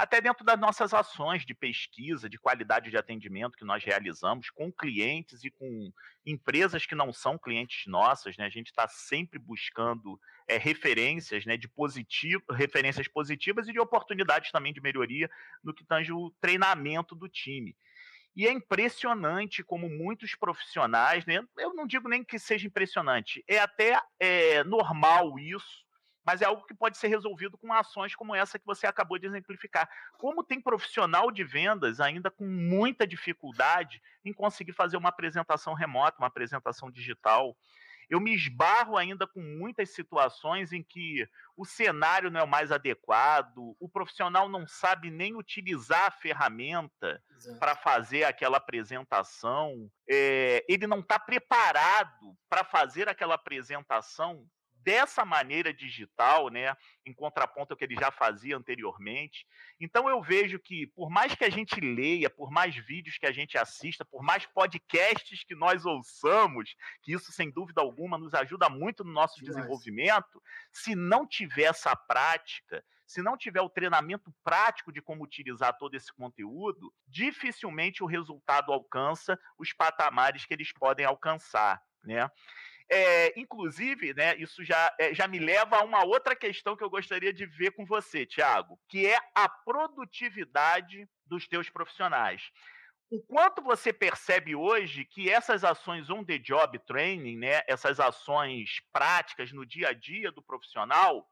até 0.00 0.18
dentro 0.20 0.44
das 0.44 0.58
nossas 0.58 0.94
ações 0.94 1.44
de 1.44 1.54
pesquisa, 1.54 2.28
de 2.28 2.38
qualidade 2.38 2.90
de 2.90 2.96
atendimento 2.96 3.56
que 3.56 3.64
nós 3.64 3.84
realizamos 3.84 4.48
com 4.48 4.72
clientes 4.72 5.44
e 5.44 5.50
com 5.50 5.92
empresas 6.24 6.86
que 6.86 6.94
não 6.94 7.12
são 7.12 7.36
clientes 7.36 7.86
nossas, 7.86 8.36
né? 8.36 8.46
A 8.46 8.50
gente 8.50 8.68
está 8.68 8.88
sempre 8.88 9.38
buscando 9.38 10.18
é, 10.48 10.56
referências, 10.56 11.44
né, 11.44 11.56
de 11.56 11.68
positivo, 11.68 12.42
referências 12.50 13.08
positivas 13.08 13.68
e 13.68 13.72
de 13.72 13.80
oportunidades 13.80 14.50
também 14.50 14.72
de 14.72 14.80
melhoria 14.80 15.30
no 15.62 15.74
que 15.74 15.84
tange 15.84 16.12
o 16.12 16.30
treinamento 16.40 17.14
do 17.14 17.28
time. 17.28 17.76
E 18.36 18.46
é 18.46 18.52
impressionante 18.52 19.62
como 19.62 19.88
muitos 19.88 20.34
profissionais, 20.34 21.26
né, 21.26 21.42
eu 21.58 21.74
não 21.74 21.86
digo 21.86 22.08
nem 22.08 22.24
que 22.24 22.38
seja 22.38 22.66
impressionante, 22.66 23.44
é 23.48 23.58
até 23.58 24.00
é, 24.18 24.62
normal 24.64 25.38
isso, 25.38 25.84
mas 26.24 26.42
é 26.42 26.44
algo 26.44 26.64
que 26.64 26.74
pode 26.74 26.98
ser 26.98 27.08
resolvido 27.08 27.58
com 27.58 27.72
ações 27.72 28.14
como 28.14 28.34
essa 28.34 28.58
que 28.58 28.66
você 28.66 28.86
acabou 28.86 29.18
de 29.18 29.26
exemplificar. 29.26 29.88
Como 30.18 30.44
tem 30.44 30.60
profissional 30.60 31.30
de 31.30 31.42
vendas 31.42 31.98
ainda 31.98 32.30
com 32.30 32.46
muita 32.46 33.06
dificuldade 33.06 34.00
em 34.24 34.32
conseguir 34.32 34.72
fazer 34.72 34.96
uma 34.96 35.08
apresentação 35.08 35.74
remota, 35.74 36.18
uma 36.18 36.28
apresentação 36.28 36.90
digital. 36.90 37.56
Eu 38.10 38.20
me 38.20 38.34
esbarro 38.34 38.96
ainda 38.96 39.24
com 39.24 39.40
muitas 39.40 39.90
situações 39.90 40.72
em 40.72 40.82
que 40.82 41.28
o 41.56 41.64
cenário 41.64 42.28
não 42.28 42.40
é 42.40 42.42
o 42.42 42.48
mais 42.48 42.72
adequado, 42.72 43.76
o 43.78 43.88
profissional 43.88 44.48
não 44.48 44.66
sabe 44.66 45.10
nem 45.10 45.36
utilizar 45.36 46.06
a 46.06 46.10
ferramenta 46.10 47.22
para 47.60 47.76
fazer 47.76 48.24
aquela 48.24 48.56
apresentação, 48.56 49.88
é, 50.08 50.64
ele 50.68 50.88
não 50.88 50.98
está 50.98 51.20
preparado 51.20 52.36
para 52.48 52.64
fazer 52.64 53.08
aquela 53.08 53.36
apresentação 53.36 54.44
dessa 54.82 55.24
maneira 55.24 55.72
digital, 55.72 56.48
né, 56.48 56.74
em 57.04 57.12
contraponto 57.12 57.72
ao 57.72 57.76
que 57.76 57.84
ele 57.84 57.94
já 57.94 58.10
fazia 58.10 58.56
anteriormente. 58.56 59.46
Então 59.78 60.08
eu 60.08 60.22
vejo 60.22 60.58
que 60.58 60.86
por 60.88 61.10
mais 61.10 61.34
que 61.34 61.44
a 61.44 61.50
gente 61.50 61.80
leia, 61.80 62.30
por 62.30 62.50
mais 62.50 62.74
vídeos 62.74 63.18
que 63.18 63.26
a 63.26 63.32
gente 63.32 63.56
assista, 63.58 64.04
por 64.04 64.22
mais 64.22 64.46
podcasts 64.46 65.44
que 65.44 65.54
nós 65.54 65.84
ouçamos, 65.84 66.74
que 67.02 67.12
isso 67.12 67.32
sem 67.32 67.50
dúvida 67.50 67.80
alguma 67.80 68.18
nos 68.18 68.34
ajuda 68.34 68.68
muito 68.68 69.04
no 69.04 69.12
nosso 69.12 69.36
Demais. 69.36 69.56
desenvolvimento, 69.56 70.42
se 70.72 70.94
não 70.94 71.26
tiver 71.26 71.64
essa 71.64 71.94
prática, 71.94 72.84
se 73.06 73.22
não 73.22 73.36
tiver 73.36 73.60
o 73.60 73.68
treinamento 73.68 74.32
prático 74.44 74.92
de 74.92 75.02
como 75.02 75.24
utilizar 75.24 75.76
todo 75.76 75.94
esse 75.96 76.12
conteúdo, 76.12 76.94
dificilmente 77.08 78.04
o 78.04 78.06
resultado 78.06 78.72
alcança 78.72 79.38
os 79.58 79.72
patamares 79.72 80.46
que 80.46 80.54
eles 80.54 80.72
podem 80.72 81.04
alcançar, 81.04 81.82
né? 82.04 82.30
É, 82.92 83.38
inclusive, 83.38 84.12
né, 84.14 84.34
isso 84.36 84.64
já, 84.64 84.92
é, 84.98 85.14
já 85.14 85.28
me 85.28 85.38
leva 85.38 85.76
a 85.76 85.84
uma 85.84 86.04
outra 86.04 86.34
questão 86.34 86.76
que 86.76 86.82
eu 86.82 86.90
gostaria 86.90 87.32
de 87.32 87.46
ver 87.46 87.70
com 87.70 87.86
você, 87.86 88.26
Tiago, 88.26 88.80
que 88.88 89.06
é 89.06 89.16
a 89.32 89.48
produtividade 89.48 91.08
dos 91.24 91.46
teus 91.46 91.70
profissionais. 91.70 92.50
O 93.08 93.20
quanto 93.22 93.62
você 93.62 93.92
percebe 93.92 94.56
hoje 94.56 95.04
que 95.04 95.30
essas 95.30 95.62
ações 95.62 96.10
on 96.10 96.24
the 96.24 96.38
job 96.38 96.76
training, 96.80 97.36
né, 97.38 97.62
essas 97.68 98.00
ações 98.00 98.80
práticas 98.92 99.52
no 99.52 99.64
dia 99.64 99.90
a 99.90 99.92
dia 99.92 100.32
do 100.32 100.42
profissional, 100.42 101.24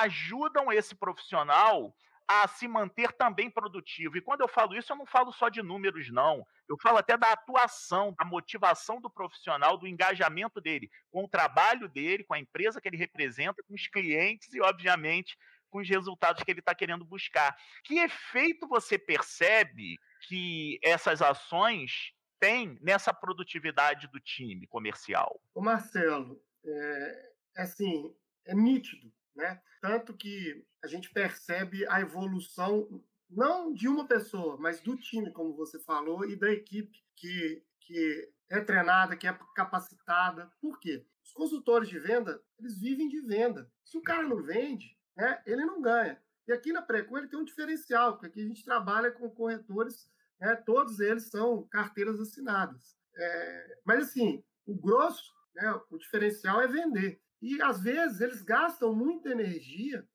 ajudam 0.00 0.72
esse 0.72 0.94
profissional 0.94 1.94
a 2.28 2.48
se 2.48 2.66
manter 2.66 3.12
também 3.12 3.48
produtivo. 3.48 4.16
E 4.16 4.20
quando 4.20 4.40
eu 4.40 4.48
falo 4.48 4.74
isso, 4.74 4.92
eu 4.92 4.96
não 4.96 5.06
falo 5.06 5.32
só 5.32 5.48
de 5.48 5.62
números, 5.62 6.10
não. 6.10 6.44
Eu 6.68 6.76
falo 6.78 6.98
até 6.98 7.16
da 7.16 7.32
atuação, 7.32 8.14
da 8.18 8.24
motivação 8.24 9.00
do 9.00 9.08
profissional, 9.08 9.76
do 9.76 9.86
engajamento 9.86 10.60
dele 10.60 10.90
com 11.10 11.24
o 11.24 11.28
trabalho 11.28 11.88
dele, 11.88 12.24
com 12.24 12.34
a 12.34 12.38
empresa 12.38 12.80
que 12.80 12.88
ele 12.88 12.96
representa, 12.96 13.62
com 13.62 13.74
os 13.74 13.86
clientes 13.86 14.52
e, 14.52 14.60
obviamente, 14.60 15.38
com 15.70 15.78
os 15.78 15.88
resultados 15.88 16.42
que 16.42 16.50
ele 16.50 16.60
está 16.60 16.74
querendo 16.74 17.04
buscar. 17.04 17.56
Que 17.84 17.98
efeito 18.00 18.66
você 18.66 18.98
percebe 18.98 19.96
que 20.26 20.78
essas 20.82 21.22
ações 21.22 22.12
têm 22.40 22.78
nessa 22.82 23.14
produtividade 23.14 24.08
do 24.08 24.18
time 24.18 24.66
comercial? 24.66 25.40
O 25.54 25.62
Marcelo, 25.62 26.42
é, 26.64 27.30
assim, 27.56 28.14
é 28.44 28.54
nítido 28.54 29.12
né? 29.36 29.60
Tanto 29.80 30.14
que 30.14 30.64
a 30.82 30.86
gente 30.86 31.10
percebe 31.10 31.86
a 31.86 32.00
evolução 32.00 33.02
não 33.28 33.72
de 33.72 33.88
uma 33.88 34.06
pessoa, 34.06 34.56
mas 34.56 34.80
do 34.80 34.96
time, 34.96 35.32
como 35.32 35.54
você 35.54 35.78
falou, 35.80 36.24
e 36.24 36.36
da 36.36 36.50
equipe 36.50 37.04
que, 37.16 37.62
que 37.80 38.32
é 38.48 38.60
treinada, 38.60 39.16
que 39.16 39.26
é 39.26 39.38
capacitada. 39.54 40.50
Por 40.60 40.78
quê? 40.78 41.04
Os 41.24 41.32
consultores 41.32 41.88
de 41.88 41.98
venda, 41.98 42.40
eles 42.58 42.78
vivem 42.78 43.08
de 43.08 43.20
venda. 43.20 43.70
Se 43.84 43.98
o 43.98 44.02
cara 44.02 44.22
não 44.22 44.42
vende, 44.42 44.96
né, 45.16 45.42
ele 45.46 45.64
não 45.64 45.80
ganha. 45.80 46.20
E 46.46 46.52
aqui 46.52 46.72
na 46.72 46.82
Precon 46.82 47.18
ele 47.18 47.28
tem 47.28 47.38
um 47.38 47.44
diferencial, 47.44 48.12
porque 48.12 48.26
aqui 48.26 48.40
a 48.40 48.46
gente 48.46 48.64
trabalha 48.64 49.10
com 49.10 49.28
corretores, 49.28 50.08
né, 50.40 50.54
todos 50.54 51.00
eles 51.00 51.28
são 51.28 51.66
carteiras 51.66 52.20
assinadas. 52.20 52.96
É, 53.16 53.78
mas 53.84 54.08
assim, 54.08 54.44
o 54.64 54.74
grosso, 54.74 55.34
né, 55.54 55.80
o 55.90 55.98
diferencial 55.98 56.60
é 56.60 56.68
vender. 56.68 57.20
E 57.40 57.60
às 57.62 57.80
vezes 57.80 58.20
eles 58.20 58.42
gastam 58.42 58.94
muita 58.94 59.30
energia 59.30 60.06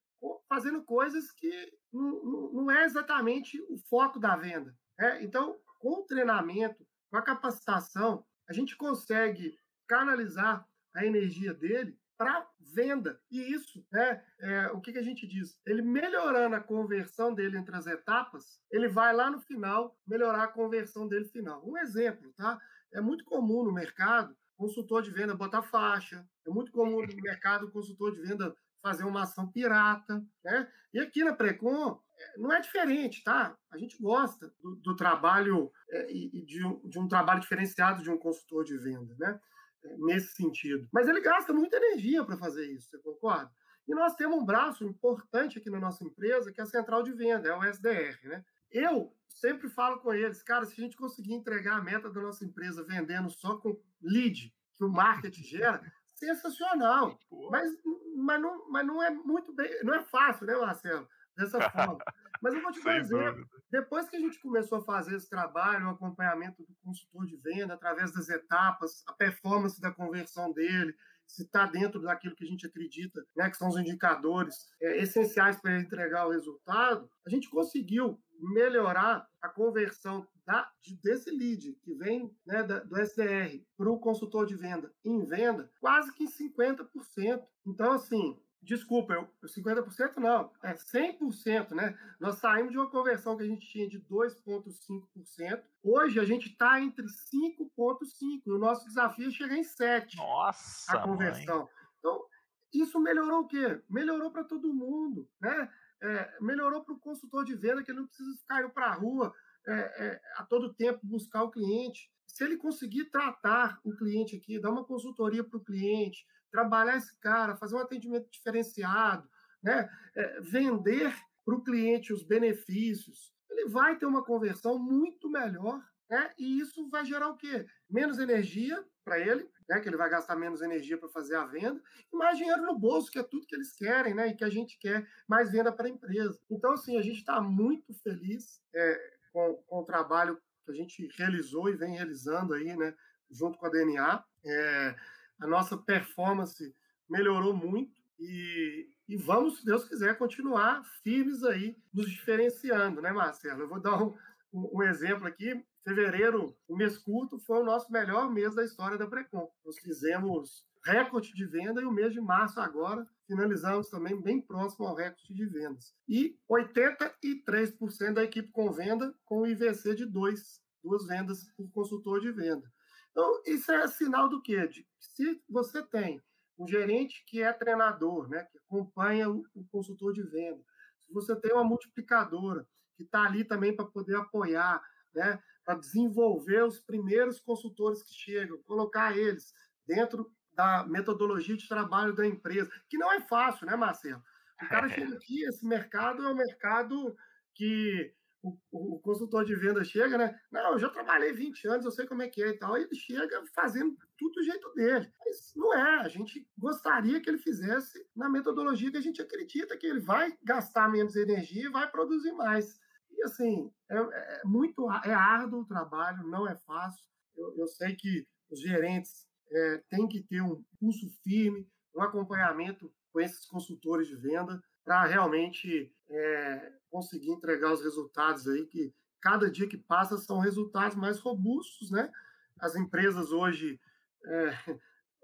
fazendo 0.47 0.83
coisas 0.83 1.31
que 1.31 1.71
não, 1.91 2.51
não 2.51 2.71
é 2.71 2.85
exatamente 2.85 3.59
o 3.69 3.77
foco 3.89 4.19
da 4.19 4.35
venda. 4.35 4.75
Né? 4.99 5.23
Então, 5.23 5.57
com 5.79 6.01
o 6.01 6.05
treinamento, 6.05 6.85
com 7.09 7.17
a 7.17 7.21
capacitação, 7.21 8.25
a 8.47 8.53
gente 8.53 8.75
consegue 8.75 9.57
canalizar 9.87 10.67
a 10.93 11.05
energia 11.05 11.53
dele 11.53 11.97
para 12.17 12.47
venda. 12.59 13.19
E 13.31 13.51
isso, 13.51 13.83
né, 13.91 14.23
é, 14.39 14.67
o 14.67 14.79
que, 14.79 14.91
que 14.91 14.99
a 14.99 15.03
gente 15.03 15.25
diz? 15.25 15.59
Ele 15.65 15.81
melhorando 15.81 16.55
a 16.55 16.61
conversão 16.61 17.33
dele 17.33 17.57
entre 17.57 17.75
as 17.75 17.87
etapas, 17.87 18.61
ele 18.69 18.87
vai 18.87 19.11
lá 19.13 19.31
no 19.31 19.41
final 19.41 19.97
melhorar 20.05 20.43
a 20.43 20.47
conversão 20.47 21.07
dele 21.07 21.25
final. 21.25 21.67
Um 21.67 21.77
exemplo, 21.77 22.31
tá? 22.37 22.59
É 22.93 23.01
muito 23.01 23.25
comum 23.25 23.63
no 23.63 23.73
mercado 23.73 24.37
consultor 24.61 25.01
de 25.01 25.09
venda 25.09 25.33
botar 25.33 25.63
faixa. 25.63 26.23
É 26.45 26.51
muito 26.51 26.71
comum 26.71 27.01
no 27.01 27.21
mercado 27.21 27.65
o 27.65 27.71
consultor 27.71 28.13
de 28.13 28.21
venda 28.21 28.55
fazer 28.81 29.03
uma 29.03 29.23
ação 29.23 29.51
pirata, 29.51 30.23
né? 30.43 30.71
E 30.93 30.99
aqui 30.99 31.23
na 31.23 31.33
Precon 31.33 31.99
é, 32.17 32.37
não 32.39 32.51
é 32.51 32.59
diferente, 32.59 33.23
tá? 33.23 33.57
A 33.71 33.77
gente 33.77 33.99
gosta 33.99 34.53
do, 34.61 34.75
do 34.75 34.95
trabalho 34.95 35.71
é, 35.89 36.11
e 36.11 36.45
de 36.45 36.63
um, 36.65 36.79
de 36.87 36.99
um, 36.99 37.07
trabalho 37.07 37.41
diferenciado 37.41 38.03
de 38.03 38.11
um 38.11 38.17
consultor 38.17 38.63
de 38.63 38.77
venda, 38.77 39.15
né? 39.19 39.39
É, 39.83 39.97
nesse 39.97 40.35
sentido. 40.35 40.87
Mas 40.91 41.07
ele 41.07 41.21
gasta 41.21 41.51
muita 41.53 41.77
energia 41.77 42.23
para 42.23 42.37
fazer 42.37 42.65
isso, 42.71 42.89
você 42.89 42.99
concorda? 42.99 43.51
E 43.87 43.93
nós 43.93 44.15
temos 44.15 44.37
um 44.37 44.45
braço 44.45 44.83
importante 44.83 45.57
aqui 45.57 45.69
na 45.69 45.79
nossa 45.79 46.03
empresa, 46.03 46.51
que 46.51 46.61
é 46.61 46.63
a 46.63 46.67
central 46.67 47.03
de 47.03 47.11
venda, 47.11 47.49
é 47.49 47.55
o 47.55 47.63
SDR, 47.63 48.17
né? 48.23 48.45
Eu 48.71 49.13
sempre 49.27 49.69
falo 49.69 49.99
com 49.99 50.13
eles, 50.13 50.41
cara, 50.43 50.65
se 50.65 50.73
a 50.73 50.83
gente 50.83 50.95
conseguir 50.95 51.33
entregar 51.33 51.77
a 51.77 51.81
meta 51.81 52.09
da 52.09 52.21
nossa 52.21 52.45
empresa 52.45 52.83
vendendo 52.83 53.29
só 53.29 53.57
com 53.57 53.79
lead 54.01 54.53
que 54.75 54.83
o 54.83 54.89
marketing 54.89 55.43
gera, 55.43 55.93
sensacional. 56.15 57.19
Mas, 57.49 57.71
mas, 58.15 58.41
não, 58.41 58.69
mas 58.69 58.85
não 58.85 59.01
é 59.01 59.09
muito 59.09 59.53
bem, 59.53 59.83
não 59.83 59.93
é 59.93 60.03
fácil, 60.03 60.45
né, 60.45 60.55
Marcelo? 60.55 61.07
Dessa 61.35 61.59
forma. 61.71 61.97
Mas 62.41 62.53
eu 62.53 62.61
vou 62.61 62.71
te 62.71 62.83
dar 62.83 62.95
um 62.95 62.97
exemplo. 62.97 63.49
Depois 63.71 64.09
que 64.09 64.15
a 64.15 64.19
gente 64.19 64.39
começou 64.39 64.79
a 64.79 64.83
fazer 64.83 65.15
esse 65.15 65.29
trabalho, 65.29 65.87
o 65.87 65.91
acompanhamento 65.91 66.63
do 66.63 66.75
consultor 66.83 67.25
de 67.25 67.37
venda, 67.37 67.75
através 67.75 68.11
das 68.11 68.29
etapas, 68.29 69.03
a 69.07 69.13
performance 69.13 69.79
da 69.79 69.91
conversão 69.91 70.51
dele, 70.51 70.95
se 71.31 71.43
está 71.43 71.65
dentro 71.65 72.01
daquilo 72.01 72.35
que 72.35 72.43
a 72.43 72.47
gente 72.47 72.65
acredita, 72.65 73.25
né, 73.35 73.49
que 73.49 73.57
são 73.57 73.69
os 73.69 73.77
indicadores 73.77 74.67
é, 74.81 75.01
essenciais 75.01 75.59
para 75.61 75.79
entregar 75.79 76.27
o 76.27 76.31
resultado, 76.31 77.09
a 77.25 77.29
gente 77.29 77.49
conseguiu 77.49 78.19
melhorar 78.39 79.27
a 79.41 79.47
conversão 79.47 80.27
da, 80.45 80.69
desse 81.03 81.29
lead 81.29 81.73
que 81.83 81.93
vem 81.93 82.35
né, 82.45 82.63
da, 82.63 82.79
do 82.79 82.99
SDR 82.99 83.63
para 83.77 83.89
o 83.89 83.99
consultor 83.99 84.45
de 84.45 84.55
venda 84.55 84.91
em 85.05 85.23
venda, 85.23 85.71
quase 85.79 86.13
que 86.13 86.23
em 86.23 86.27
50%. 86.27 87.43
Então, 87.65 87.91
assim, 87.91 88.37
Desculpa, 88.63 89.13
eu, 89.13 89.27
50% 89.43 90.17
não, 90.17 90.51
é 90.63 90.73
100%, 90.73 91.71
né? 91.71 91.97
Nós 92.19 92.35
saímos 92.35 92.71
de 92.71 92.77
uma 92.77 92.89
conversão 92.89 93.35
que 93.35 93.41
a 93.43 93.47
gente 93.47 93.67
tinha 93.67 93.89
de 93.89 93.99
2,5%. 94.01 95.63
Hoje 95.83 96.19
a 96.19 96.23
gente 96.23 96.49
está 96.49 96.79
entre 96.79 97.05
5,5%. 97.05 98.43
E 98.45 98.51
o 98.51 98.59
nosso 98.59 98.85
desafio 98.85 99.29
é 99.29 99.31
chegar 99.31 99.57
em 99.57 99.63
7%. 99.63 100.15
Nossa! 100.15 100.91
A 100.91 101.01
conversão. 101.01 101.57
Mãe. 101.57 101.67
Então, 101.97 102.23
isso 102.71 102.99
melhorou 102.99 103.41
o 103.41 103.47
quê? 103.47 103.81
Melhorou 103.89 104.31
para 104.31 104.43
todo 104.43 104.73
mundo, 104.73 105.27
né? 105.41 105.71
É, 106.03 106.37
melhorou 106.39 106.83
para 106.83 106.93
o 106.93 106.99
consultor 106.99 107.43
de 107.43 107.55
venda, 107.55 107.83
que 107.83 107.91
ele 107.91 107.99
não 107.99 108.07
precisa 108.07 108.35
ficar 108.37 108.61
indo 108.61 108.69
para 108.69 108.87
a 108.87 108.93
rua 108.93 109.33
é, 109.67 109.73
é, 109.73 110.21
a 110.37 110.43
todo 110.43 110.73
tempo 110.73 110.99
buscar 111.03 111.43
o 111.43 111.51
cliente. 111.51 112.11
Se 112.25 112.43
ele 112.43 112.57
conseguir 112.57 113.05
tratar 113.05 113.79
o 113.83 113.95
cliente 113.95 114.35
aqui, 114.35 114.59
dar 114.59 114.71
uma 114.71 114.85
consultoria 114.85 115.43
para 115.43 115.57
o 115.57 115.63
cliente, 115.63 116.25
trabalhar 116.51 116.97
esse 116.97 117.17
cara, 117.19 117.55
fazer 117.55 117.75
um 117.75 117.79
atendimento 117.79 118.29
diferenciado, 118.29 119.27
né? 119.61 119.89
É, 120.15 120.41
vender 120.41 121.13
para 121.45 121.55
o 121.55 121.63
cliente 121.63 122.13
os 122.13 122.23
benefícios, 122.23 123.33
ele 123.49 123.67
vai 123.69 123.97
ter 123.97 124.05
uma 124.05 124.23
conversão 124.23 124.77
muito 124.79 125.29
melhor, 125.29 125.83
né? 126.09 126.33
E 126.37 126.59
isso 126.59 126.89
vai 126.89 127.05
gerar 127.05 127.29
o 127.29 127.37
quê? 127.37 127.65
Menos 127.89 128.19
energia 128.19 128.83
para 129.03 129.19
ele, 129.19 129.49
né? 129.69 129.79
Que 129.79 129.89
ele 129.89 129.97
vai 129.97 130.09
gastar 130.09 130.35
menos 130.35 130.61
energia 130.61 130.97
para 130.97 131.09
fazer 131.09 131.35
a 131.35 131.45
venda, 131.45 131.81
e 132.11 132.17
mais 132.17 132.37
dinheiro 132.37 132.63
no 132.63 132.77
bolso, 132.77 133.11
que 133.11 133.19
é 133.19 133.23
tudo 133.23 133.45
que 133.45 133.55
eles 133.55 133.73
querem, 133.73 134.13
né? 134.13 134.27
E 134.29 134.35
que 134.35 134.43
a 134.43 134.49
gente 134.49 134.77
quer 134.79 135.07
mais 135.27 135.51
venda 135.51 135.71
para 135.71 135.87
a 135.87 135.89
empresa. 135.89 136.39
Então, 136.49 136.73
assim, 136.73 136.97
a 136.97 137.01
gente 137.01 137.19
está 137.19 137.41
muito 137.41 137.93
feliz 137.93 138.61
é, 138.73 139.20
com, 139.31 139.55
com 139.67 139.79
o 139.79 139.85
trabalho 139.85 140.39
que 140.65 140.71
a 140.71 140.75
gente 140.75 141.07
realizou 141.17 141.69
e 141.69 141.75
vem 141.75 141.95
realizando 141.95 142.53
aí, 142.53 142.75
né? 142.75 142.93
Junto 143.29 143.57
com 143.57 143.65
a 143.65 143.69
DNA. 143.69 144.23
É, 144.45 144.95
a 145.39 145.47
nossa 145.47 145.77
performance 145.77 146.75
melhorou 147.09 147.53
muito 147.53 148.01
e, 148.19 148.87
e, 149.09 149.17
vamos, 149.17 149.59
se 149.59 149.65
Deus 149.65 149.87
quiser, 149.87 150.15
continuar 150.17 150.83
firmes 151.03 151.43
aí, 151.43 151.75
nos 151.91 152.09
diferenciando, 152.09 153.01
né, 153.01 153.11
Marcelo? 153.11 153.61
Eu 153.61 153.67
vou 153.67 153.79
dar 153.79 154.01
um, 154.01 154.15
um, 154.53 154.83
exemplo 154.83 155.27
aqui. 155.27 155.65
Fevereiro, 155.83 156.55
o 156.67 156.77
mês 156.77 156.99
curto, 156.99 157.39
foi 157.39 157.59
o 157.59 157.65
nosso 157.65 157.91
melhor 157.91 158.31
mês 158.31 158.53
da 158.53 158.63
história 158.63 158.99
da 158.99 159.07
Precon. 159.07 159.51
Nós 159.65 159.79
fizemos 159.79 160.63
recorde 160.85 161.33
de 161.33 161.45
venda 161.45 161.81
e 161.81 161.85
o 161.85 161.91
mês 161.91 162.13
de 162.13 162.21
março 162.21 162.59
agora 162.59 163.07
finalizamos 163.31 163.89
também 163.89 164.21
bem 164.21 164.41
próximo 164.41 164.85
ao 164.85 164.95
recorde 164.95 165.33
de 165.33 165.45
vendas. 165.45 165.95
E 166.07 166.37
83% 166.49 168.13
da 168.13 168.23
equipe 168.23 168.51
com 168.51 168.69
venda 168.73 169.15
com 169.23 169.47
IVC 169.47 169.95
de 169.95 170.05
dois, 170.05 170.61
duas 170.83 171.07
vendas 171.07 171.47
por 171.55 171.71
consultor 171.71 172.19
de 172.19 172.29
venda. 172.29 172.69
Então, 173.09 173.41
isso 173.45 173.71
é 173.71 173.87
sinal 173.87 174.27
do 174.27 174.41
quê? 174.41 174.67
De 174.67 174.83
que 174.83 174.89
se 174.99 175.41
você 175.49 175.81
tem 175.81 176.21
um 176.59 176.67
gerente 176.67 177.23
que 177.25 177.41
é 177.41 177.53
treinador, 177.53 178.27
né, 178.27 178.43
que 178.51 178.57
acompanha 178.57 179.29
o, 179.29 179.45
o 179.55 179.65
consultor 179.71 180.11
de 180.11 180.23
venda, 180.23 180.61
se 180.99 181.13
você 181.13 181.33
tem 181.39 181.53
uma 181.53 181.63
multiplicadora 181.63 182.67
que 182.97 183.03
está 183.03 183.23
ali 183.23 183.45
também 183.45 183.73
para 183.73 183.85
poder 183.85 184.17
apoiar, 184.17 184.83
né, 185.15 185.41
para 185.63 185.75
desenvolver 185.75 186.65
os 186.65 186.81
primeiros 186.81 187.39
consultores 187.39 188.03
que 188.03 188.13
chegam, 188.13 188.61
colocar 188.63 189.17
eles 189.17 189.53
dentro 189.87 190.29
da 190.53 190.85
metodologia 190.87 191.55
de 191.55 191.67
trabalho 191.67 192.15
da 192.15 192.25
empresa, 192.25 192.71
que 192.89 192.97
não 192.97 193.11
é 193.11 193.21
fácil, 193.21 193.65
né, 193.65 193.75
Marcelo? 193.75 194.21
O 194.61 194.67
cara 194.67 194.89
chega 194.89 195.15
aqui, 195.15 195.43
esse 195.43 195.65
mercado 195.65 196.23
é 196.23 196.29
um 196.29 196.35
mercado 196.35 197.15
que 197.55 198.13
o, 198.43 198.57
o, 198.71 198.99
consultor 198.99 199.45
de 199.45 199.55
venda 199.55 199.83
chega, 199.83 200.17
né? 200.17 200.39
Não, 200.51 200.73
eu 200.73 200.79
já 200.79 200.89
trabalhei 200.89 201.31
20 201.31 201.67
anos, 201.67 201.85
eu 201.85 201.91
sei 201.91 202.07
como 202.07 202.23
é 202.23 202.27
que 202.27 202.41
é 202.41 202.49
e 202.49 202.57
tal. 202.57 202.77
E 202.77 202.83
ele 202.83 202.95
chega 202.95 203.43
fazendo 203.53 203.95
tudo 204.17 204.33
do 204.33 204.43
jeito 204.43 204.73
dele. 204.73 205.11
Mas 205.19 205.53
não 205.55 205.73
é. 205.73 205.99
A 206.01 206.07
gente 206.07 206.47
gostaria 206.57 207.19
que 207.19 207.29
ele 207.29 207.37
fizesse 207.37 208.03
na 208.15 208.29
metodologia 208.29 208.91
que 208.91 208.97
a 208.97 209.01
gente 209.01 209.21
acredita 209.21 209.77
que 209.77 209.85
ele 209.85 209.99
vai 209.99 210.35
gastar 210.43 210.89
menos 210.89 211.15
energia 211.15 211.65
e 211.65 211.71
vai 211.71 211.89
produzir 211.89 212.31
mais. 212.31 212.79
E 213.11 213.23
assim, 213.23 213.71
é, 213.89 213.97
é 213.97 214.41
muito 214.45 214.89
é 215.03 215.13
árduo 215.13 215.61
o 215.61 215.67
trabalho, 215.67 216.27
não 216.27 216.47
é 216.47 216.55
fácil. 216.55 217.05
Eu, 217.37 217.55
eu 217.57 217.67
sei 217.67 217.95
que 217.95 218.27
os 218.49 218.59
gerentes 218.59 219.27
é, 219.51 219.83
têm 219.89 220.07
que 220.07 220.21
ter 220.21 220.41
um 220.41 220.63
pulso 220.79 221.09
firme, 221.23 221.67
um 221.95 222.01
acompanhamento 222.01 222.91
com 223.11 223.19
esses 223.19 223.45
consultores 223.45 224.07
de 224.07 224.15
venda 224.15 224.63
para 224.83 225.05
realmente 225.05 225.93
é, 226.09 226.73
conseguir 226.89 227.31
entregar 227.31 227.73
os 227.73 227.83
resultados 227.83 228.47
aí 228.47 228.65
que 228.65 228.93
cada 229.21 229.51
dia 229.51 229.67
que 229.67 229.77
passa 229.77 230.17
são 230.17 230.39
resultados 230.39 230.97
mais 230.97 231.19
robustos, 231.19 231.91
né? 231.91 232.11
As 232.59 232.75
empresas 232.75 233.31
hoje, 233.31 233.79
é, 234.25 234.49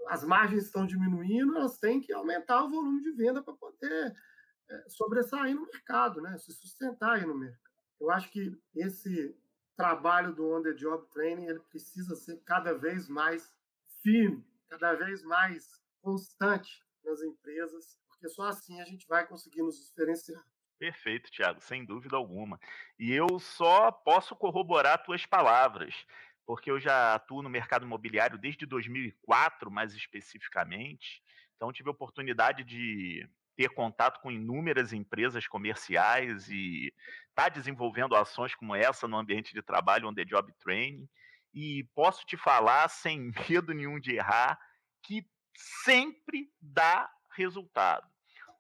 as 0.08 0.24
margens 0.24 0.66
estão 0.66 0.86
diminuindo, 0.86 1.58
elas 1.58 1.80
têm 1.80 2.00
que 2.00 2.14
aumentar 2.14 2.64
o 2.64 2.70
volume 2.70 3.02
de 3.02 3.12
venda 3.12 3.42
para 3.42 3.54
poder 3.54 4.16
é, 4.70 4.90
sobressair 4.90 5.56
no 5.56 5.66
mercado, 5.66 6.22
né? 6.22 6.38
Se 6.38 6.52
sustentar 6.52 7.14
aí 7.16 7.26
no 7.26 7.36
mercado. 7.36 7.68
Eu 8.00 8.12
acho 8.12 8.30
que 8.30 8.56
esse 8.76 9.36
trabalho 9.76 10.34
do 10.34 10.52
on 10.54 10.62
the 10.62 10.74
job 10.74 11.08
training 11.12 11.46
ele 11.46 11.60
precisa 11.60 12.16
ser 12.16 12.38
cada 12.46 12.74
vez 12.74 13.08
mais 13.08 13.52
firme, 14.02 14.46
cada 14.70 14.94
vez 14.94 15.24
mais 15.24 15.82
constante 16.02 16.86
nas 17.04 17.22
empresas 17.22 17.98
porque 18.18 18.30
só 18.30 18.44
assim 18.44 18.82
a 18.82 18.86
gente 18.86 19.08
vai 19.08 19.26
conseguir 19.28 19.62
nos 19.62 19.78
diferenciar. 19.88 20.44
Perfeito, 20.80 21.32
Tiago, 21.32 21.62
sem 21.62 21.86
dúvida 21.86 22.16
alguma. 22.16 22.60
E 23.00 23.12
eu 23.12 23.40
só 23.40 23.92
posso 23.92 24.36
corroborar 24.36 25.04
tuas 25.04 25.26
palavras, 25.26 25.94
porque 26.46 26.70
eu 26.70 26.80
já 26.80 27.16
atuo 27.16 27.42
no 27.42 27.50
mercado 27.50 27.86
imobiliário 27.86 28.38
desde 28.38 28.66
2004, 28.66 29.72
mais 29.72 29.94
especificamente. 29.94 31.22
Então, 31.56 31.72
tive 31.72 31.90
a 31.90 31.92
oportunidade 31.92 32.64
de 32.64 33.28
ter 33.56 33.70
contato 33.70 34.20
com 34.22 34.32
inúmeras 34.32 34.94
empresas 34.94 35.48
comerciais 35.48 36.48
e 36.48 36.94
estar 37.30 37.44
tá 37.46 37.50
desenvolvendo 37.50 38.16
ações 38.16 38.54
como 38.54 38.76
essa 38.76 39.08
no 39.08 39.18
ambiente 39.18 39.54
de 39.54 39.64
trabalho, 39.64 40.10
onde 40.10 40.22
é 40.22 40.26
job 40.26 40.52
training. 40.60 41.08
E 41.60 41.86
posso 41.96 42.24
te 42.24 42.38
falar, 42.38 42.88
sem 42.88 43.32
medo 43.50 43.74
nenhum 43.74 44.00
de 44.00 44.14
errar, 44.14 44.60
que 45.02 45.26
sempre 45.84 46.52
dá 46.62 47.12
resultado. 47.36 48.08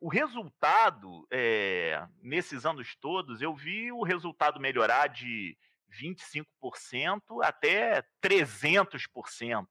O 0.02 0.10
resultado, 0.10 1.28
é, 1.32 2.04
nesses 2.24 2.66
anos 2.66 2.96
todos, 2.96 3.40
eu 3.40 3.54
vi 3.54 3.92
o 3.92 4.02
resultado 4.02 4.60
melhorar 4.60 5.10
de 5.10 5.56
25% 5.92 7.44
até 7.44 8.04
300%. 8.20 9.68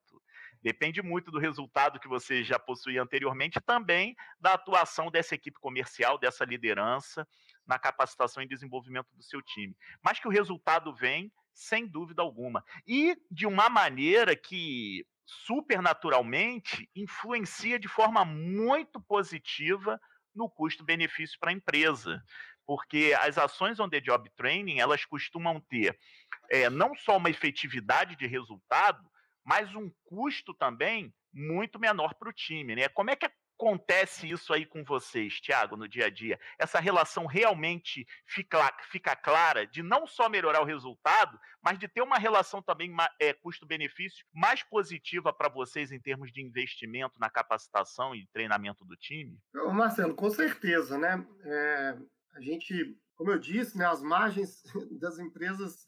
Depende 0.63 1.03
muito 1.03 1.33
do 1.33 1.41
resultado 1.41 1.99
que 1.99 2.07
você 2.07 2.45
já 2.45 2.61
possuía 2.61 3.03
anteriormente, 3.03 3.61
também 3.61 4.15
da 4.39 4.53
atuação 4.53 5.11
dessa 5.11 5.35
equipe 5.35 5.59
comercial, 5.59 6.17
dessa 6.17 6.45
liderança, 6.45 7.27
na 7.67 7.77
capacitação 7.77 8.41
e 8.41 8.49
desenvolvimento 8.49 9.09
do 9.15 9.23
seu 9.25 9.43
time. 9.43 9.77
Mas 10.01 10.21
que 10.21 10.29
o 10.29 10.31
resultado 10.31 10.95
vem, 10.95 11.33
sem 11.57 11.87
dúvida 11.87 12.21
alguma. 12.21 12.63
E 12.87 13.17
de 13.31 13.47
uma 13.47 13.69
maneira 13.69 14.37
que 14.37 15.05
supernaturalmente 15.25 16.89
influencia 16.95 17.79
de 17.79 17.89
forma 17.89 18.25
muito 18.25 19.01
positiva 19.01 19.99
no 20.35 20.49
custo-benefício 20.49 21.39
para 21.41 21.51
a 21.51 21.55
empresa, 21.55 22.23
porque 22.67 23.17
as 23.21 23.39
ações 23.39 23.81
on 23.81 23.89
the 23.89 24.01
job 24.01 24.31
training 24.37 24.79
elas 24.79 25.05
costumam 25.05 25.61
ter 25.61 25.99
é, 26.51 26.69
não 26.69 26.95
só 26.95 27.17
uma 27.17 27.31
efetividade 27.31 28.15
de 28.17 28.27
resultado, 28.27 29.03
mas 29.43 29.75
um 29.75 29.91
custo 30.05 30.53
também 30.55 31.13
muito 31.33 31.79
menor 31.79 32.15
para 32.15 32.29
o 32.29 32.33
time, 32.33 32.77
né? 32.77 32.89
Como 32.89 33.11
é 33.11 33.17
que 33.17 33.27
acontece 33.59 34.29
isso 34.31 34.53
aí 34.53 34.67
com 34.67 34.85
vocês, 34.85 35.41
Tiago, 35.41 35.77
no 35.77 35.89
dia 35.89 36.07
a 36.07 36.11
dia? 36.11 36.39
Essa 36.59 36.79
relação 36.79 37.27
realmente 37.27 38.07
fica, 38.27 38.73
fica 38.91 39.17
clara 39.17 39.67
de 39.67 39.83
não 39.83 40.07
só 40.07 40.29
melhorar 40.29 40.61
o 40.61 40.67
resultado, 40.67 41.41
mas 41.63 41.79
de 41.79 41.89
ter 41.89 42.03
uma 42.03 42.19
relação 42.19 42.63
também 42.63 42.95
é, 43.19 43.33
custo-benefício 43.33 44.25
mais 44.33 44.63
positiva 44.63 45.33
para 45.33 45.49
vocês 45.49 45.91
em 45.91 45.99
termos 45.99 46.31
de 46.31 46.43
investimento 46.43 47.19
na 47.19 47.31
capacitação 47.31 48.15
e 48.15 48.27
treinamento 48.29 48.85
do 48.85 48.95
time? 48.97 49.39
Marcelo, 49.73 50.15
com 50.15 50.31
certeza, 50.31 50.99
né? 50.99 51.27
É, 51.45 51.97
a 52.35 52.41
gente, 52.41 52.97
como 53.17 53.31
eu 53.31 53.39
disse, 53.39 53.77
né, 53.79 53.87
as 53.87 54.03
margens 54.03 54.63
das 55.01 55.19
empresas, 55.19 55.87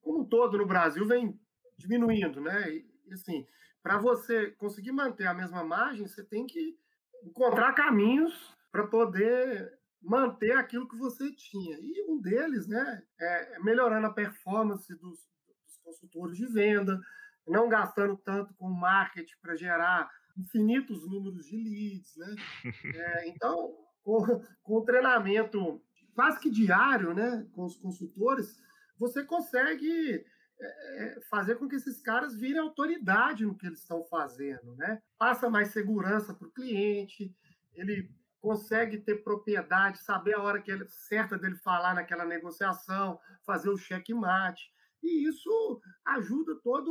como 0.00 0.20
um 0.20 0.24
todo 0.24 0.56
no 0.56 0.66
Brasil, 0.66 1.06
vem 1.06 1.38
diminuindo, 1.76 2.40
né? 2.40 2.70
E, 2.70 2.86
assim, 3.12 3.46
para 3.86 3.98
você 3.98 4.50
conseguir 4.58 4.90
manter 4.90 5.28
a 5.28 5.32
mesma 5.32 5.62
margem, 5.62 6.08
você 6.08 6.24
tem 6.24 6.44
que 6.44 6.76
encontrar 7.22 7.72
caminhos 7.72 8.34
para 8.72 8.84
poder 8.84 9.78
manter 10.02 10.50
aquilo 10.58 10.88
que 10.88 10.96
você 10.96 11.32
tinha. 11.32 11.78
E 11.78 12.04
um 12.08 12.20
deles, 12.20 12.66
né, 12.66 13.04
é 13.20 13.60
melhorando 13.60 14.08
a 14.08 14.12
performance 14.12 14.92
dos, 14.96 15.20
dos 15.20 15.78
consultores 15.84 16.36
de 16.36 16.48
venda, 16.48 17.00
não 17.46 17.68
gastando 17.68 18.16
tanto 18.16 18.52
com 18.54 18.68
marketing 18.68 19.36
para 19.40 19.54
gerar 19.54 20.10
infinitos 20.36 21.08
números 21.08 21.46
de 21.46 21.56
leads, 21.56 22.16
né? 22.16 22.34
É, 22.92 23.28
então, 23.28 23.72
com, 24.02 24.42
com 24.64 24.74
o 24.78 24.84
treinamento 24.84 25.80
quase 26.12 26.40
que 26.40 26.50
diário, 26.50 27.14
né, 27.14 27.46
com 27.52 27.64
os 27.64 27.76
consultores, 27.76 28.60
você 28.98 29.22
consegue 29.22 30.26
é, 30.58 31.20
fazer 31.28 31.56
com 31.56 31.68
que 31.68 31.76
esses 31.76 32.00
caras 32.00 32.36
virem 32.36 32.58
autoridade 32.58 33.44
no 33.44 33.56
que 33.56 33.66
eles 33.66 33.80
estão 33.80 34.04
fazendo, 34.04 34.74
né? 34.76 35.02
Passa 35.18 35.50
mais 35.50 35.68
segurança 35.68 36.34
para 36.34 36.48
o 36.48 36.52
cliente, 36.52 37.34
ele 37.74 38.10
consegue 38.40 38.98
ter 38.98 39.24
propriedade, 39.24 39.98
saber 39.98 40.34
a 40.34 40.42
hora 40.42 40.62
que 40.62 40.72
certa 40.88 41.36
dele 41.36 41.56
falar 41.56 41.94
naquela 41.94 42.24
negociação, 42.24 43.18
fazer 43.44 43.68
o 43.68 43.76
checkmate, 43.76 44.72
e 45.02 45.28
isso 45.28 45.80
ajuda 46.04 46.54
todo 46.62 46.90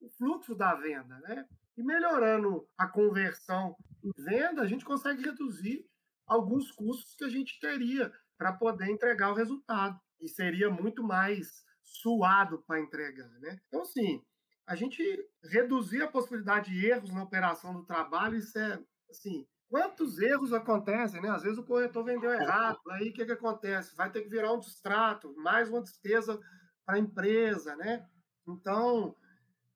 o 0.00 0.08
fluxo 0.18 0.54
da 0.54 0.74
venda, 0.74 1.18
né? 1.20 1.46
E 1.76 1.82
melhorando 1.82 2.66
a 2.76 2.86
conversão 2.86 3.76
em 4.02 4.12
venda, 4.16 4.62
a 4.62 4.66
gente 4.66 4.84
consegue 4.84 5.22
reduzir 5.22 5.86
alguns 6.26 6.70
custos 6.72 7.14
que 7.14 7.24
a 7.24 7.28
gente 7.28 7.58
teria 7.60 8.12
para 8.36 8.52
poder 8.52 8.90
entregar 8.90 9.30
o 9.30 9.34
resultado. 9.34 9.98
E 10.20 10.28
seria 10.28 10.70
muito 10.70 11.02
mais 11.02 11.65
suado 11.86 12.62
para 12.66 12.80
entregar, 12.80 13.30
né? 13.40 13.58
Então, 13.68 13.82
assim, 13.82 14.22
a 14.66 14.74
gente 14.74 15.02
reduzir 15.44 16.02
a 16.02 16.08
possibilidade 16.08 16.70
de 16.70 16.86
erros 16.86 17.10
na 17.12 17.22
operação 17.22 17.72
do 17.72 17.84
trabalho, 17.84 18.36
isso 18.36 18.58
é, 18.58 18.82
assim, 19.08 19.46
quantos 19.70 20.18
erros 20.18 20.52
acontecem, 20.52 21.22
né? 21.22 21.30
Às 21.30 21.42
vezes 21.42 21.58
o 21.58 21.64
corretor 21.64 22.04
vendeu 22.04 22.32
errado, 22.32 22.78
aí 22.90 23.10
o 23.10 23.12
que, 23.12 23.24
que 23.24 23.32
acontece? 23.32 23.94
Vai 23.94 24.10
ter 24.10 24.22
que 24.22 24.28
virar 24.28 24.52
um 24.52 24.60
distrato, 24.60 25.34
mais 25.36 25.68
uma 25.68 25.82
despesa 25.82 26.40
para 26.84 26.96
a 26.96 26.98
empresa, 26.98 27.76
né? 27.76 28.04
Então, 28.46 29.14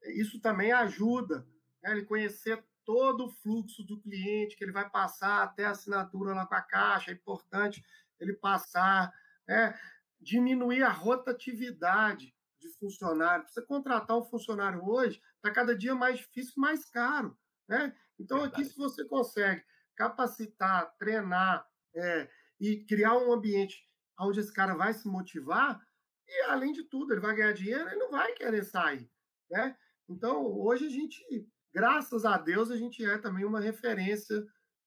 isso 0.07 0.41
também 0.41 0.73
ajuda, 0.73 1.47
né? 1.83 1.93
ele 1.93 2.05
conhecer 2.05 2.63
todo 2.85 3.27
o 3.27 3.31
fluxo 3.31 3.85
do 3.85 4.01
cliente 4.01 4.57
que 4.57 4.65
ele 4.65 4.73
vai 4.73 4.89
passar 4.91 5.45
até 5.45 5.67
a 5.67 5.71
assinatura 5.71 6.35
lá 6.35 6.47
com 6.47 6.55
a 6.55 6.63
caixa, 6.63 7.13
é 7.13 7.15
importante 7.15 7.85
ele 8.19 8.33
passar, 8.35 9.13
né? 9.47 9.79
Diminuir 10.21 10.83
a 10.83 10.91
rotatividade 10.91 12.35
de 12.61 12.69
funcionário. 12.79 13.47
Você 13.49 13.63
contratar 13.63 14.19
um 14.19 14.25
funcionário 14.25 14.85
hoje 14.85 15.21
está 15.37 15.51
cada 15.51 15.75
dia 15.75 15.95
mais 15.95 16.19
difícil 16.19 16.55
e 16.57 16.61
mais 16.61 16.85
caro. 16.85 17.37
Né? 17.69 17.97
Então, 18.19 18.43
aqui, 18.43 18.65
se 18.65 18.77
você 18.77 19.05
consegue 19.05 19.65
capacitar, 19.97 20.95
treinar 20.99 21.67
é, 21.95 22.29
e 22.61 22.85
criar 22.85 23.17
um 23.17 23.33
ambiente 23.33 23.87
onde 24.19 24.41
esse 24.41 24.53
cara 24.53 24.75
vai 24.75 24.93
se 24.93 25.09
motivar, 25.09 25.81
e 26.29 26.43
além 26.45 26.73
de 26.73 26.85
tudo, 26.85 27.13
ele 27.13 27.21
vai 27.21 27.35
ganhar 27.35 27.53
dinheiro, 27.53 27.89
ele 27.89 27.97
não 27.97 28.11
vai 28.11 28.33
querer 28.33 28.65
sair. 28.65 29.11
Né? 29.51 29.77
Então, 30.09 30.45
hoje 30.45 30.87
a 30.87 30.91
gente, 30.91 31.25
graças 31.73 32.25
a 32.25 32.37
Deus, 32.37 32.71
a 32.71 32.77
gente 32.77 33.05
é 33.05 33.19
também 33.19 33.45
uma 33.45 33.61
referência 33.61 34.45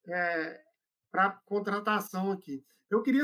é, 0.08 0.64
para 1.12 1.32
contratação 1.46 2.32
aqui. 2.32 2.64
Eu 2.90 3.02
queria, 3.02 3.24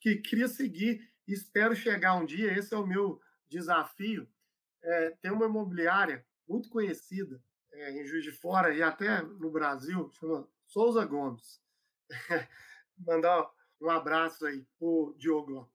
que, 0.00 0.16
queria 0.16 0.48
seguir 0.48 1.11
Espero 1.26 1.74
chegar 1.74 2.14
um 2.14 2.24
dia, 2.24 2.52
esse 2.56 2.74
é 2.74 2.76
o 2.76 2.86
meu 2.86 3.20
desafio. 3.48 4.28
É, 4.82 5.10
tem 5.22 5.30
uma 5.30 5.46
imobiliária 5.46 6.26
muito 6.48 6.68
conhecida 6.68 7.42
é, 7.72 7.92
em 7.92 8.04
Juiz 8.04 8.24
de 8.24 8.32
Fora 8.32 8.74
e 8.74 8.82
até 8.82 9.22
no 9.22 9.50
Brasil, 9.50 10.10
chama 10.12 10.48
Souza 10.66 11.04
Gomes. 11.04 11.62
Mandar 12.98 13.50
um 13.80 13.90
abraço 13.90 14.46
aí 14.46 14.66
o 14.80 15.14
Diogo. 15.16 15.70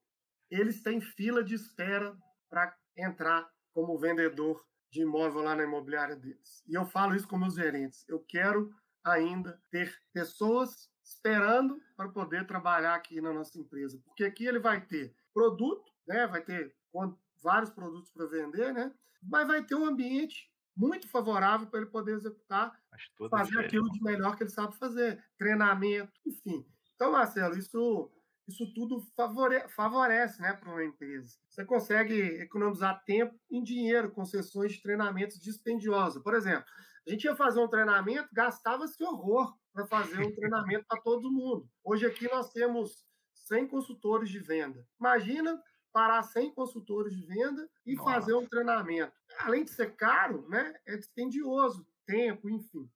Eles 0.50 0.82
têm 0.82 1.00
fila 1.00 1.42
de 1.42 1.54
espera 1.54 2.16
para 2.48 2.76
entrar 2.96 3.50
como 3.72 3.98
vendedor 3.98 4.64
de 4.90 5.02
imóvel 5.02 5.42
lá 5.42 5.54
na 5.54 5.64
imobiliária 5.64 6.16
deles. 6.16 6.62
E 6.66 6.74
eu 6.74 6.86
falo 6.86 7.14
isso 7.14 7.28
com 7.28 7.36
meus 7.36 7.54
gerentes. 7.54 8.08
Eu 8.08 8.20
quero 8.20 8.74
ainda 9.04 9.60
ter 9.70 9.94
pessoas 10.12 10.90
esperando 11.02 11.80
para 11.96 12.08
poder 12.08 12.46
trabalhar 12.46 12.94
aqui 12.94 13.20
na 13.20 13.32
nossa 13.32 13.58
empresa, 13.58 14.00
porque 14.04 14.24
aqui 14.24 14.46
ele 14.46 14.58
vai 14.58 14.80
ter 14.84 15.14
produto, 15.38 15.92
né? 16.06 16.26
Vai 16.26 16.42
ter 16.42 16.74
vários 17.40 17.70
produtos 17.70 18.10
para 18.10 18.26
vender, 18.26 18.74
né? 18.74 18.92
Mas 19.22 19.46
vai 19.46 19.64
ter 19.64 19.76
um 19.76 19.86
ambiente 19.86 20.50
muito 20.76 21.08
favorável 21.08 21.68
para 21.68 21.80
ele 21.80 21.90
poder 21.90 22.14
executar, 22.14 22.76
fazer 23.30 23.58
aquilo 23.60 23.88
de 23.90 24.02
melhor 24.02 24.36
que 24.36 24.42
ele 24.42 24.50
sabe 24.50 24.76
fazer, 24.76 25.22
treinamento, 25.38 26.12
enfim. 26.26 26.66
Então, 26.94 27.12
Marcelo, 27.12 27.56
isso 27.56 28.10
isso 28.48 28.72
tudo 28.72 29.02
favore 29.14 29.68
favorece 29.68 30.40
né, 30.40 30.54
para 30.54 30.70
uma 30.70 30.82
empresa. 30.82 31.36
Você 31.50 31.66
consegue 31.66 32.18
economizar 32.40 33.04
tempo 33.04 33.38
em 33.50 33.62
dinheiro 33.62 34.10
com 34.10 34.24
sessões 34.24 34.72
de 34.72 34.82
treinamentos 34.82 35.38
dispendiosas. 35.38 36.22
Por 36.22 36.34
exemplo, 36.34 36.64
a 37.06 37.10
gente 37.10 37.24
ia 37.24 37.36
fazer 37.36 37.60
um 37.60 37.68
treinamento, 37.68 38.28
gastava-se 38.32 39.04
horror 39.04 39.54
para 39.72 39.86
fazer 39.86 40.18
um 40.18 40.32
treinamento 40.34 40.86
para 40.88 41.00
todo 41.02 41.30
mundo. 41.30 41.68
Hoje 41.84 42.06
aqui 42.06 42.26
nós 42.32 42.50
temos 42.50 43.04
100 43.48 43.68
consultores 43.68 44.28
de 44.30 44.38
venda. 44.38 44.86
Imagina 45.00 45.60
parar 45.92 46.22
100 46.22 46.54
consultores 46.54 47.14
de 47.16 47.26
venda 47.26 47.68
e 47.84 47.94
Nossa. 47.94 48.12
fazer 48.12 48.34
um 48.34 48.46
treinamento. 48.46 49.12
Além 49.40 49.64
de 49.64 49.70
ser 49.70 49.96
caro, 49.96 50.46
né, 50.48 50.74
é 50.86 50.96
dispendioso, 50.96 51.86
tempo, 52.06 52.48
enfim. 52.48 52.88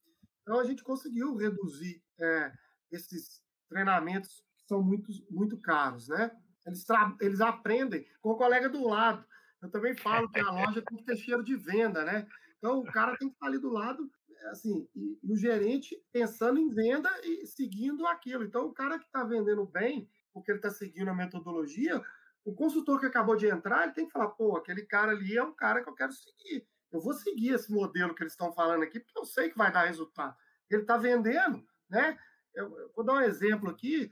Então 0.43 0.61
a 0.61 0.65
gente 0.65 0.85
conseguiu 0.85 1.35
reduzir 1.37 2.03
é, 2.21 2.53
esses 2.91 3.43
treinamentos 3.69 4.45
que 4.57 4.67
são 4.67 4.83
muito, 4.83 5.11
muito 5.31 5.59
caros, 5.59 6.09
né? 6.09 6.31
Eles, 6.67 6.85
eles 7.21 7.41
aprendem 7.41 8.07
com 8.21 8.31
o 8.31 8.37
colega 8.37 8.69
do 8.69 8.87
lado. 8.87 9.25
Eu 9.61 9.71
também 9.71 9.97
falo 9.97 10.29
que 10.31 10.41
a 10.41 10.51
loja 10.51 10.83
tem 10.83 10.99
que 10.99 11.05
ter 11.05 11.17
cheiro 11.17 11.43
de 11.43 11.57
venda, 11.57 12.05
né? 12.05 12.27
Então 12.59 12.81
o 12.81 12.85
cara 12.85 13.17
tem 13.17 13.29
que 13.29 13.35
estar 13.35 13.47
ali 13.47 13.59
do 13.59 13.71
lado 13.71 14.11
assim, 14.51 14.89
e, 14.95 15.19
e, 15.23 15.33
o 15.33 15.37
gerente 15.37 15.97
pensando 16.13 16.59
em 16.59 16.69
venda 16.69 17.11
e 17.25 17.47
seguindo 17.47 18.07
aquilo. 18.07 18.45
Então, 18.45 18.67
o 18.67 18.73
cara 18.73 18.99
que 18.99 19.05
está 19.05 19.23
vendendo 19.25 19.65
bem, 19.67 20.09
porque 20.33 20.51
ele 20.51 20.59
está 20.59 20.71
seguindo 20.71 21.09
a 21.09 21.15
metodologia, 21.15 22.03
o 22.45 22.55
consultor 22.55 22.99
que 22.99 23.07
acabou 23.07 23.37
de 23.37 23.47
entrar, 23.47 23.85
ele 23.85 23.93
tem 23.93 24.07
que 24.07 24.13
falar, 24.13 24.29
pô, 24.29 24.57
aquele 24.57 24.83
cara 24.83 25.13
ali 25.13 25.37
é 25.37 25.43
um 25.43 25.55
cara 25.55 25.83
que 25.83 25.89
eu 25.89 25.95
quero 25.95 26.13
seguir. 26.13 26.67
Eu 26.91 27.01
vou 27.01 27.15
seguir 27.15 27.55
esse 27.55 27.73
modelo 27.73 28.15
que 28.15 28.23
eles 28.23 28.33
estão 28.33 28.53
falando 28.53 28.83
aqui, 28.83 29.01
porque 29.01 29.19
eu 29.19 29.25
sei 29.25 29.49
que 29.49 29.57
vai 29.57 29.73
dar 29.73 29.85
resultado. 29.85 30.37
Ele 30.69 30.83
está 30.83 30.97
vendendo, 30.97 31.65
né? 31.89 32.19
Eu, 32.55 32.79
eu, 32.79 32.93
vou 32.95 33.05
dar 33.05 33.15
um 33.15 33.21
exemplo 33.21 33.71
aqui. 33.71 34.11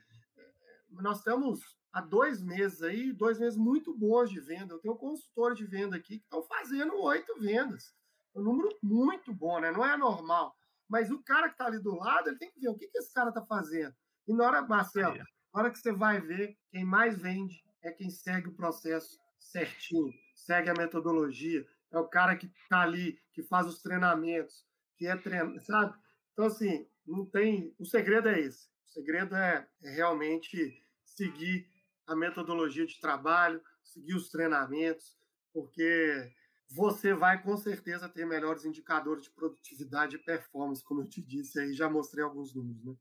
Nós 0.91 1.19
estamos 1.19 1.61
há 1.93 2.01
dois 2.01 2.43
meses 2.43 2.83
aí, 2.83 3.13
dois 3.13 3.39
meses 3.39 3.59
muito 3.59 3.97
bons 3.97 4.31
de 4.31 4.41
venda. 4.41 4.75
Eu 4.75 4.79
tenho 4.79 4.95
consultores 4.95 5.59
de 5.59 5.67
venda 5.67 5.97
aqui 5.97 6.19
que 6.19 6.25
estão 6.25 6.43
fazendo 6.43 6.97
oito 7.03 7.39
vendas. 7.39 7.95
É 8.35 8.39
um 8.39 8.43
número 8.43 8.69
muito 8.83 9.35
bom, 9.35 9.61
né? 9.61 9.71
Não 9.71 9.85
é 9.85 9.97
normal. 9.97 10.55
Mas 10.89 11.11
o 11.11 11.23
cara 11.23 11.49
que 11.49 11.55
está 11.55 11.67
ali 11.67 11.79
do 11.79 11.95
lado, 11.97 12.29
ele 12.29 12.39
tem 12.39 12.51
que 12.51 12.61
ver 12.61 12.69
o 12.69 12.77
que, 12.77 12.87
que 12.89 12.99
esse 12.99 13.13
cara 13.13 13.29
está 13.29 13.43
fazendo. 13.43 13.95
E 14.27 14.33
na 14.33 14.45
hora, 14.45 14.63
Marcelo, 14.63 15.19
na 15.53 15.61
hora 15.61 15.71
que 15.71 15.79
você 15.79 15.93
vai 15.93 16.21
ver, 16.21 16.57
quem 16.71 16.85
mais 16.85 17.19
vende 17.19 17.65
é 17.83 17.91
quem 17.91 18.11
segue 18.11 18.49
o 18.49 18.55
processo 18.55 19.19
certinho, 19.39 20.13
segue 20.35 20.71
a 20.71 20.75
metodologia, 20.75 21.67
é 21.91 21.99
o 21.99 22.09
cara 22.09 22.37
que 22.37 22.47
está 22.47 22.83
ali, 22.83 23.19
que 23.33 23.43
faz 23.43 23.67
os 23.67 23.83
treinamentos, 23.83 24.65
que 24.97 25.07
é 25.07 25.17
sabe? 25.61 25.99
Então, 26.33 26.45
assim, 26.45 26.87
não 27.07 27.27
tem. 27.27 27.75
O 27.79 27.85
segredo 27.85 28.29
é 28.29 28.39
esse. 28.39 28.69
O 28.87 28.89
segredo 28.89 29.35
é, 29.35 29.69
é 29.83 29.91
realmente 29.91 30.85
seguir 31.05 31.67
a 32.07 32.15
metodologia 32.15 32.87
de 32.87 33.01
trabalho, 33.01 33.63
seguir 33.83 34.15
os 34.15 34.29
treinamentos, 34.29 35.17
porque 35.53 36.33
você 36.69 37.13
vai 37.13 37.43
com 37.43 37.57
certeza 37.57 38.09
ter 38.09 38.25
melhores 38.25 38.65
indicadores 38.65 39.25
de 39.25 39.31
produtividade 39.31 40.17
e 40.17 40.19
performance, 40.19 40.85
como 40.85 41.03
eu 41.03 41.09
te 41.09 41.21
disse 41.21 41.59
aí, 41.59 41.73
já 41.73 41.91
mostrei 41.91 42.23
alguns 42.23 42.55
números, 42.55 42.85
né? 42.85 42.95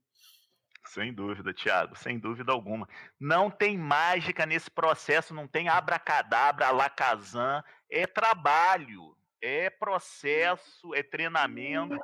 Sem 0.89 1.13
dúvida, 1.13 1.53
Thiago, 1.53 1.95
sem 1.95 2.17
dúvida 2.17 2.51
alguma. 2.51 2.89
Não 3.19 3.51
tem 3.51 3.77
mágica 3.77 4.43
nesse 4.43 4.71
processo, 4.71 5.35
não 5.35 5.47
tem 5.47 5.69
abracadabra, 5.69 6.67
alakazam, 6.67 7.63
é 7.89 8.07
trabalho. 8.07 9.15
É 9.41 9.69
processo, 9.69 10.93
é 10.93 11.01
treinamento, 11.01 11.97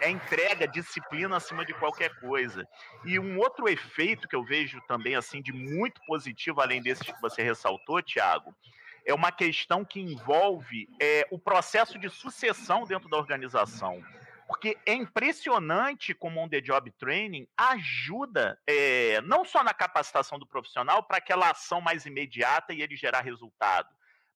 é 0.00 0.08
entrega, 0.08 0.68
disciplina 0.68 1.36
acima 1.36 1.64
de 1.64 1.74
qualquer 1.74 2.14
coisa. 2.20 2.64
E 3.04 3.18
um 3.18 3.40
outro 3.40 3.68
efeito 3.68 4.28
que 4.28 4.36
eu 4.36 4.44
vejo 4.44 4.80
também 4.86 5.16
assim 5.16 5.42
de 5.42 5.52
muito 5.52 6.00
positivo, 6.06 6.60
além 6.60 6.80
desses 6.80 7.02
que 7.02 7.20
você 7.20 7.42
ressaltou, 7.42 8.00
Tiago, 8.00 8.54
é 9.04 9.12
uma 9.12 9.32
questão 9.32 9.84
que 9.84 9.98
envolve 9.98 10.88
é, 11.02 11.26
o 11.32 11.40
processo 11.40 11.98
de 11.98 12.08
sucessão 12.08 12.84
dentro 12.84 13.08
da 13.08 13.16
organização. 13.16 14.00
Porque 14.46 14.78
é 14.86 14.94
impressionante 14.94 16.14
como 16.14 16.40
on 16.40 16.48
the 16.48 16.60
job 16.60 16.90
training 16.92 17.48
ajuda 17.56 18.58
é, 18.66 19.20
não 19.22 19.44
só 19.44 19.64
na 19.64 19.74
capacitação 19.74 20.38
do 20.38 20.46
profissional 20.46 21.02
para 21.02 21.18
aquela 21.18 21.50
ação 21.50 21.80
mais 21.80 22.06
imediata 22.06 22.72
e 22.72 22.80
ele 22.80 22.96
gerar 22.96 23.22
resultado, 23.22 23.88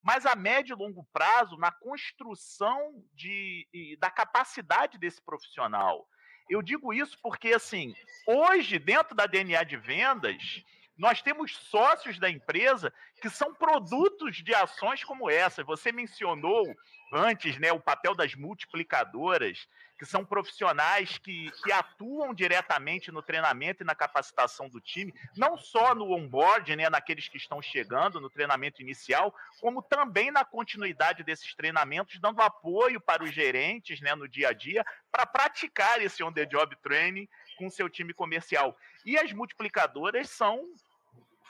mas 0.02 0.26
a 0.26 0.34
médio 0.34 0.74
e 0.74 0.78
longo 0.78 1.06
prazo 1.12 1.56
na 1.56 1.70
construção 1.70 3.04
de, 3.14 3.68
da 4.00 4.10
capacidade 4.10 4.98
desse 4.98 5.22
profissional. 5.22 6.08
Eu 6.48 6.62
digo 6.62 6.92
isso 6.92 7.16
porque, 7.22 7.52
assim, 7.52 7.94
hoje, 8.26 8.78
dentro 8.78 9.14
da 9.14 9.26
DNA 9.26 9.62
de 9.62 9.76
vendas, 9.76 10.64
nós 11.00 11.22
temos 11.22 11.56
sócios 11.56 12.18
da 12.18 12.28
empresa 12.28 12.92
que 13.22 13.30
são 13.30 13.54
produtos 13.54 14.36
de 14.36 14.54
ações 14.54 15.02
como 15.02 15.30
essa. 15.30 15.64
Você 15.64 15.90
mencionou 15.90 16.76
antes 17.10 17.58
né, 17.58 17.72
o 17.72 17.80
papel 17.80 18.14
das 18.14 18.34
multiplicadoras, 18.34 19.66
que 19.98 20.04
são 20.04 20.26
profissionais 20.26 21.16
que, 21.16 21.50
que 21.64 21.72
atuam 21.72 22.34
diretamente 22.34 23.10
no 23.10 23.22
treinamento 23.22 23.82
e 23.82 23.86
na 23.86 23.94
capacitação 23.94 24.68
do 24.68 24.78
time, 24.78 25.14
não 25.38 25.56
só 25.56 25.94
no 25.94 26.12
onboard, 26.12 26.76
né, 26.76 26.90
naqueles 26.90 27.28
que 27.28 27.38
estão 27.38 27.62
chegando, 27.62 28.20
no 28.20 28.28
treinamento 28.28 28.82
inicial, 28.82 29.34
como 29.58 29.82
também 29.82 30.30
na 30.30 30.44
continuidade 30.44 31.24
desses 31.24 31.54
treinamentos, 31.54 32.20
dando 32.20 32.42
apoio 32.42 33.00
para 33.00 33.24
os 33.24 33.32
gerentes 33.32 34.02
né, 34.02 34.14
no 34.14 34.28
dia 34.28 34.50
a 34.50 34.52
dia 34.52 34.84
para 35.10 35.24
praticar 35.24 36.00
esse 36.02 36.22
on-the-job 36.22 36.76
training 36.82 37.26
com 37.56 37.70
seu 37.70 37.88
time 37.88 38.12
comercial. 38.12 38.76
E 39.04 39.18
as 39.18 39.32
multiplicadoras 39.32 40.28
são 40.28 40.62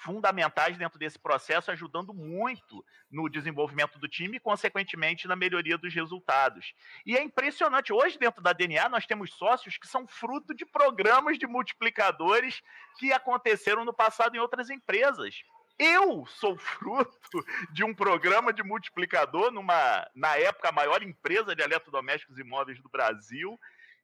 fundamentais 0.01 0.77
dentro 0.77 0.99
desse 0.99 1.19
processo, 1.19 1.71
ajudando 1.71 2.13
muito 2.15 2.85
no 3.11 3.29
desenvolvimento 3.29 3.99
do 3.99 4.09
time 4.09 4.37
e, 4.37 4.41
consequentemente, 4.41 5.29
na 5.29 5.37
melhoria 5.37 5.77
dos 5.77 5.95
resultados. 5.95 6.75
E 7.05 7.17
é 7.17 7.23
impressionante, 7.23 7.93
hoje, 7.93 8.19
dentro 8.19 8.43
da 8.43 8.53
DNA, 8.53 8.89
nós 8.89 9.07
temos 9.07 9.33
sócios 9.35 9.77
que 9.77 9.87
são 9.87 10.07
fruto 10.07 10.55
de 10.55 10.65
programas 10.65 11.39
de 11.39 11.47
multiplicadores 11.47 12.63
que 12.99 13.13
aconteceram 13.13 13.85
no 13.85 13.93
passado 13.93 14.35
em 14.35 14.39
outras 14.39 14.71
empresas. 14.71 15.43
Eu 15.79 16.27
sou 16.27 16.59
fruto 16.59 17.45
de 17.73 17.83
um 17.85 17.95
programa 17.95 18.53
de 18.53 18.63
multiplicador 18.63 19.51
numa, 19.51 20.07
na 20.15 20.37
época, 20.37 20.69
a 20.69 20.73
maior 20.73 21.03
empresa 21.03 21.55
de 21.55 21.63
eletrodomésticos 21.63 22.39
imóveis 22.39 22.81
do 22.83 22.89
Brasil, 22.89 23.59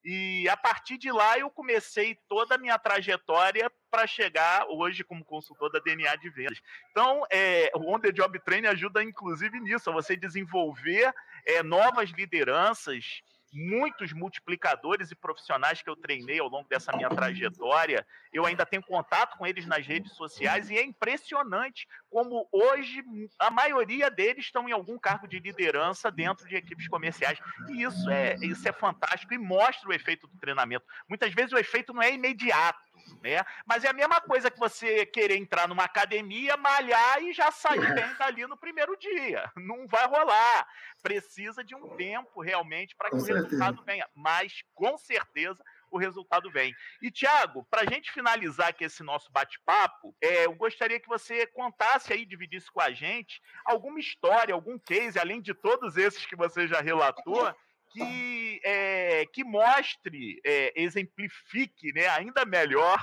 e 0.09 0.49
a 0.49 0.57
partir 0.57 0.99
de 0.99 1.11
lá 1.11 1.37
eu 1.37 1.51
comecei 1.51 2.17
toda 2.29 2.55
a 2.55 2.59
minha 2.59 2.79
trajetória 2.79 3.69
para 3.91 4.07
chegar 4.07 4.65
hoje 4.69 5.03
como 5.03 5.25
consultor 5.25 5.69
da 5.69 5.81
DNA 5.81 6.15
de 6.15 6.31
vendas. 6.31 6.63
Então, 6.93 7.25
é, 7.29 7.73
o 7.75 7.93
On 7.93 7.99
The 7.99 8.13
Job 8.13 8.39
Training 8.39 8.69
ajuda 8.69 9.03
inclusive 9.03 9.59
nisso, 9.59 9.91
a 9.91 9.93
você 9.93 10.17
desenvolver 10.17 11.13
é, 11.45 11.61
novas 11.61 12.11
lideranças, 12.11 13.21
muitos 13.53 14.13
multiplicadores 14.13 15.11
e 15.11 15.17
profissionais 15.17 15.83
que 15.83 15.89
eu 15.89 15.97
treinei 15.97 16.39
ao 16.39 16.49
longo 16.49 16.69
dessa 16.69 16.93
minha 16.97 17.09
trajetória. 17.09 18.07
Eu 18.33 18.45
ainda 18.45 18.67
tenho 18.67 18.83
contato 18.83 19.37
com 19.39 19.47
eles 19.47 19.67
nas 19.67 19.87
redes 19.87 20.13
sociais 20.13 20.71
e 20.71 20.77
é 20.77 20.85
impressionante 20.85 21.87
como 22.11 22.49
hoje 22.53 23.03
a 23.39 23.51
maioria 23.51 24.11
deles 24.11 24.47
estão 24.47 24.69
em 24.69 24.73
algum 24.73 24.99
cargo 24.99 25.27
de 25.27 25.39
liderança 25.39 26.11
dentro 26.11 26.47
de 26.49 26.57
equipes 26.57 26.89
comerciais. 26.89 27.39
E 27.69 27.83
isso 27.83 28.11
é, 28.11 28.37
isso 28.43 28.69
é 28.69 28.73
fantástico 28.73 29.33
e 29.35 29.39
mostra 29.39 29.89
o 29.89 29.93
efeito 29.93 30.27
do 30.27 30.39
treinamento. 30.39 30.85
Muitas 31.09 31.33
vezes 31.33 31.53
o 31.53 31.59
efeito 31.59 31.93
não 31.93 32.03
é 32.03 32.13
imediato 32.13 32.86
né? 33.23 33.45
Mas 33.65 33.85
é 33.85 33.89
a 33.89 33.93
mesma 33.93 34.21
coisa 34.21 34.51
que 34.51 34.59
você 34.59 35.07
querer 35.07 35.37
entrar 35.37 35.69
numa 35.69 35.85
academia, 35.85 36.57
malhar 36.57 37.23
e 37.23 37.33
já 37.33 37.51
sair 37.51 37.77
bem 37.95 38.15
dali 38.15 38.47
no 38.47 38.57
primeiro 38.57 38.97
dia. 38.97 39.51
Não 39.57 39.87
vai 39.87 40.07
rolar. 40.07 40.69
Precisa 41.03 41.63
de 41.63 41.75
um 41.75 41.97
tempo 41.97 42.41
realmente 42.41 42.95
para 42.97 43.11
que 43.11 43.17
com 43.17 43.23
o 43.23 43.25
certeza. 43.25 43.49
resultado 43.49 43.83
venha. 43.85 44.09
Mas 44.15 44.65
com 44.75 44.97
certeza 44.99 45.63
o 45.91 45.99
resultado 45.99 46.51
vem. 46.51 46.75
E, 47.01 47.11
Tiago, 47.11 47.65
para 47.71 47.83
a 47.83 47.87
gente 47.87 48.13
finalizar 48.13 48.69
aqui 48.69 48.85
esse 48.85 49.03
nosso 49.03 49.31
bate-papo, 49.31 50.15
é, 50.21 50.47
eu 50.47 50.55
gostaria 50.55 51.01
que 51.01 51.09
você 51.09 51.47
contasse 51.47 52.13
aí, 52.13 52.25
dividisse 52.25 52.71
com 52.71 52.81
a 52.81 52.91
gente 52.91 53.41
alguma 53.65 54.01
história, 54.01 54.55
algum 54.55 54.79
case, 54.79 55.19
além 55.19 55.41
de 55.41 55.55
todos 55.55 55.97
esses 55.97 56.27
que 56.27 56.37
você 56.37 56.67
já 56.67 56.81
relatou, 56.81 57.55
que, 57.97 58.61
é, 58.63 59.27
que 59.27 59.43
mostre, 59.43 60.41
é, 60.45 60.73
exemplifique 60.81 61.93
né, 61.95 62.07
ainda 62.09 62.45
melhor 62.45 62.99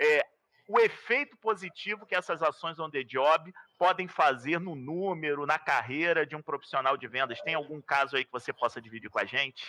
é, 0.00 0.24
o 0.66 0.78
efeito 0.78 1.36
positivo 1.38 2.06
que 2.06 2.14
essas 2.14 2.42
ações 2.42 2.78
on 2.78 2.90
the 2.90 3.02
job 3.02 3.52
podem 3.78 4.08
fazer 4.08 4.58
no 4.58 4.74
número, 4.74 5.46
na 5.46 5.58
carreira 5.58 6.26
de 6.26 6.34
um 6.34 6.42
profissional 6.42 6.96
de 6.96 7.06
vendas. 7.08 7.40
Tem 7.42 7.54
algum 7.54 7.80
caso 7.80 8.16
aí 8.16 8.24
que 8.24 8.32
você 8.32 8.52
possa 8.52 8.80
dividir 8.80 9.10
com 9.10 9.18
a 9.18 9.24
gente? 9.24 9.64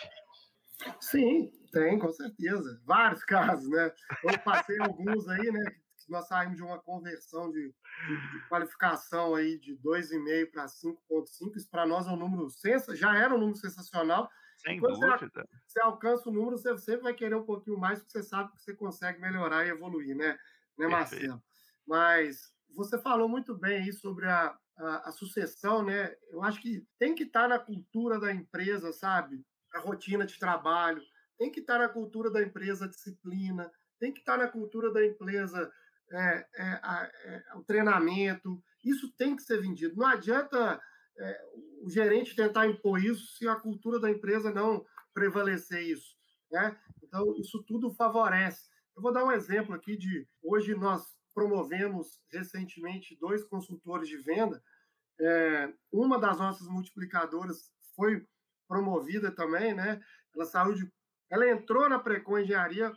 Sim, 0.98 1.52
tem, 1.72 1.98
com 1.98 2.10
certeza. 2.12 2.80
Vários 2.84 3.22
casos, 3.24 3.68
né? 3.68 3.92
Eu 4.24 4.38
passei 4.38 4.78
alguns 4.80 5.28
aí, 5.28 5.50
né? 5.50 5.74
Nós 6.08 6.26
saímos 6.26 6.56
de 6.56 6.62
uma 6.62 6.78
conversão 6.80 7.52
de, 7.52 7.72
de, 8.06 8.30
de 8.32 8.48
qualificação 8.48 9.34
aí 9.34 9.58
de 9.58 9.76
2,5 9.76 10.50
para 10.50 10.64
5,5. 10.66 11.56
Isso 11.56 11.70
para 11.70 11.86
nós 11.86 12.06
é 12.06 12.10
um 12.10 12.16
número 12.16 12.50
sensacional, 12.50 12.96
já 12.96 13.16
era 13.16 13.34
um 13.34 13.38
número 13.38 13.56
sensacional, 13.56 14.28
sem 14.60 14.78
Quando 14.80 15.00
dúvida. 15.00 15.18
Você, 15.18 15.48
você, 15.66 15.80
alcança 15.80 16.28
o 16.28 16.32
número, 16.32 16.58
você 16.58 16.76
sempre 16.78 17.02
vai 17.02 17.14
querer 17.14 17.34
um 17.34 17.44
pouquinho 17.44 17.78
mais, 17.78 17.98
porque 17.98 18.12
você 18.12 18.22
sabe 18.22 18.52
que 18.52 18.62
você 18.62 18.74
consegue 18.74 19.20
melhorar 19.20 19.66
e 19.66 19.70
evoluir, 19.70 20.16
né, 20.16 20.38
né 20.78 20.86
Marcelo? 20.86 21.42
Mas 21.86 22.52
você 22.74 22.98
falou 22.98 23.28
muito 23.28 23.54
bem 23.54 23.82
aí 23.82 23.92
sobre 23.92 24.26
a, 24.26 24.56
a, 24.76 25.08
a, 25.08 25.12
sucessão, 25.12 25.84
né? 25.84 26.14
Eu 26.30 26.42
acho 26.42 26.60
que 26.60 26.86
tem 26.98 27.14
que 27.14 27.24
estar 27.24 27.48
na 27.48 27.58
cultura 27.58 28.18
da 28.20 28.32
empresa, 28.32 28.92
sabe? 28.92 29.44
A 29.74 29.80
rotina 29.80 30.26
de 30.26 30.38
trabalho, 30.38 31.02
tem 31.38 31.50
que 31.50 31.60
estar 31.60 31.78
na 31.78 31.88
cultura 31.88 32.30
da 32.30 32.42
empresa 32.42 32.84
a 32.84 32.88
disciplina, 32.88 33.70
tem 33.98 34.12
que 34.12 34.20
estar 34.20 34.36
na 34.36 34.48
cultura 34.48 34.92
da 34.92 35.04
empresa 35.04 35.72
é, 36.12 36.46
é, 36.54 36.80
a, 36.82 37.10
é, 37.24 37.44
o 37.54 37.62
treinamento. 37.62 38.62
Isso 38.84 39.10
tem 39.12 39.36
que 39.36 39.42
ser 39.42 39.60
vendido. 39.60 39.96
Não 39.96 40.06
adianta 40.06 40.80
é, 41.18 41.50
o 41.82 41.90
gerente 41.90 42.36
tentar 42.36 42.66
impor 42.66 43.02
isso 43.02 43.26
se 43.36 43.48
a 43.48 43.56
cultura 43.56 43.98
da 43.98 44.10
empresa 44.10 44.52
não 44.52 44.84
prevalecer 45.12 45.82
isso. 45.82 46.16
Né? 46.50 46.78
Então, 47.02 47.34
isso 47.36 47.62
tudo 47.64 47.92
favorece. 47.94 48.68
Eu 48.96 49.02
vou 49.02 49.12
dar 49.12 49.24
um 49.24 49.32
exemplo 49.32 49.74
aqui 49.74 49.96
de 49.96 50.26
hoje 50.42 50.74
nós 50.74 51.04
promovemos 51.34 52.20
recentemente 52.30 53.16
dois 53.18 53.44
consultores 53.44 54.08
de 54.08 54.16
venda. 54.16 54.62
É, 55.20 55.72
uma 55.92 56.18
das 56.18 56.38
nossas 56.38 56.66
multiplicadoras 56.66 57.70
foi 57.94 58.26
promovida 58.68 59.30
também, 59.30 59.74
né? 59.74 60.00
Ela 60.34 60.44
saiu 60.44 60.74
de, 60.74 60.90
ela 61.30 61.48
entrou 61.48 61.88
na 61.88 61.98
Precon 61.98 62.38
Engenharia 62.38 62.92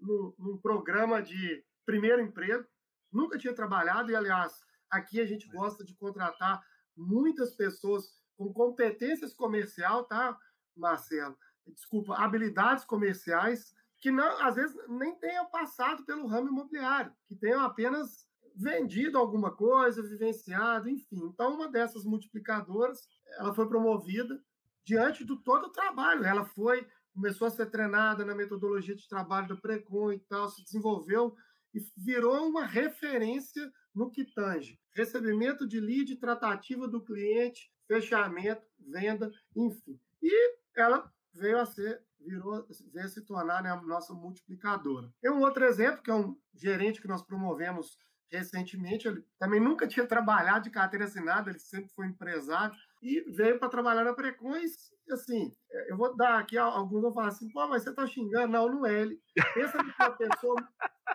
num, 0.00 0.34
num 0.38 0.58
programa 0.58 1.22
de 1.22 1.64
primeiro 1.86 2.20
emprego, 2.20 2.66
nunca 3.12 3.38
tinha 3.38 3.54
trabalhado 3.54 4.10
e 4.10 4.16
aliás 4.16 4.52
aqui 4.90 5.20
a 5.20 5.26
gente 5.26 5.48
gosta 5.48 5.84
de 5.84 5.94
contratar 5.94 6.62
muitas 6.96 7.54
pessoas 7.54 8.20
com 8.36 8.52
competências 8.52 9.32
comercial, 9.32 10.04
tá, 10.04 10.38
Marcelo? 10.76 11.36
Desculpa, 11.66 12.16
habilidades 12.16 12.84
comerciais 12.84 13.74
que 14.00 14.10
não, 14.10 14.42
às 14.42 14.56
vezes 14.56 14.76
nem 14.88 15.14
tenham 15.20 15.46
passado 15.46 16.04
pelo 16.04 16.26
ramo 16.26 16.48
imobiliário, 16.48 17.12
que 17.28 17.36
tenham 17.36 17.60
apenas 17.60 18.26
vendido 18.54 19.16
alguma 19.16 19.54
coisa, 19.54 20.02
vivenciado, 20.02 20.88
enfim. 20.88 21.24
Então, 21.26 21.54
uma 21.54 21.70
dessas 21.70 22.04
multiplicadoras, 22.04 23.08
ela 23.38 23.54
foi 23.54 23.68
promovida 23.68 24.42
diante 24.84 25.24
do 25.24 25.36
todo 25.36 25.66
o 25.66 25.72
trabalho. 25.72 26.24
Ela 26.24 26.44
foi, 26.44 26.86
começou 27.14 27.46
a 27.46 27.50
ser 27.50 27.66
treinada 27.66 28.24
na 28.24 28.34
metodologia 28.34 28.96
de 28.96 29.08
trabalho 29.08 29.46
do 29.46 29.60
Precon 29.60 30.12
e 30.12 30.18
tal, 30.18 30.48
se 30.48 30.64
desenvolveu 30.64 31.34
e 31.74 31.80
virou 31.96 32.48
uma 32.48 32.66
referência 32.66 33.72
no 33.94 34.10
que 34.10 34.24
tange 34.24 34.78
recebimento 34.94 35.66
de 35.66 35.80
lead, 35.80 36.16
tratativa 36.16 36.86
do 36.86 37.02
cliente, 37.02 37.70
fechamento, 37.86 38.62
venda, 38.78 39.30
enfim. 39.56 39.98
E 40.22 40.56
ela 40.76 41.10
veio 41.34 41.58
a 41.58 41.66
ser, 41.66 42.02
virou, 42.20 42.66
veio 42.92 43.06
a 43.06 43.08
se 43.08 43.22
tornar 43.22 43.62
né, 43.62 43.70
a 43.70 43.80
nossa 43.82 44.14
multiplicadora. 44.14 45.12
Tem 45.20 45.30
um 45.30 45.40
outro 45.40 45.64
exemplo, 45.64 46.02
que 46.02 46.10
é 46.10 46.14
um 46.14 46.36
gerente 46.54 47.00
que 47.00 47.08
nós 47.08 47.22
promovemos 47.22 47.98
recentemente, 48.30 49.06
ele 49.06 49.22
também 49.38 49.60
nunca 49.60 49.86
tinha 49.86 50.06
trabalhado 50.06 50.64
de 50.64 50.70
carteira 50.70 51.04
assinada, 51.04 51.50
ele 51.50 51.58
sempre 51.58 51.92
foi 51.92 52.06
empresário, 52.06 52.74
e 53.02 53.20
veio 53.32 53.58
para 53.58 53.68
trabalhar 53.68 54.04
na 54.04 54.14
Precões, 54.14 54.92
assim, 55.10 55.52
eu 55.88 55.96
vou 55.96 56.16
dar 56.16 56.38
aqui, 56.38 56.56
alguns 56.56 57.02
vão 57.02 57.12
falar 57.12 57.28
assim, 57.28 57.50
pô, 57.50 57.66
mas 57.66 57.82
você 57.82 57.90
está 57.90 58.06
xingando, 58.06 58.52
não, 58.52 58.68
não 58.68 58.86
é 58.86 59.00
ele. 59.00 59.20
Pensa 59.54 59.76
uma 59.82 60.10
pessoa 60.12 60.54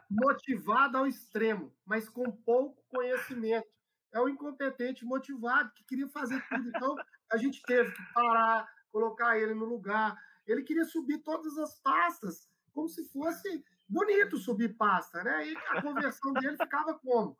motivada 0.10 0.98
ao 0.98 1.08
extremo, 1.08 1.74
mas 1.86 2.10
com 2.10 2.30
pouco 2.30 2.84
conhecimento. 2.90 3.68
É 4.14 4.20
um 4.20 4.28
incompetente 4.28 5.06
motivado 5.06 5.72
que 5.74 5.86
queria 5.86 6.08
fazer 6.10 6.44
tudo. 6.50 6.68
Então, 6.70 6.96
a 7.32 7.38
gente 7.38 7.62
teve 7.64 7.92
que 7.92 8.14
parar, 8.14 8.68
colocar 8.92 9.38
ele 9.38 9.54
no 9.54 9.66
lugar. 9.66 10.18
Ele 10.46 10.64
queria 10.64 10.86
subir 10.86 11.20
todas 11.20 11.58
as 11.58 11.80
pastas, 11.82 12.50
como 12.74 12.90
se 12.90 13.06
fosse 13.10 13.64
bonito 13.88 14.38
subir 14.38 14.76
pasta, 14.76 15.24
né? 15.24 15.48
E 15.48 15.58
a 15.70 15.82
conversão 15.82 16.34
dele 16.34 16.58
ficava 16.58 16.98
como? 17.00 17.38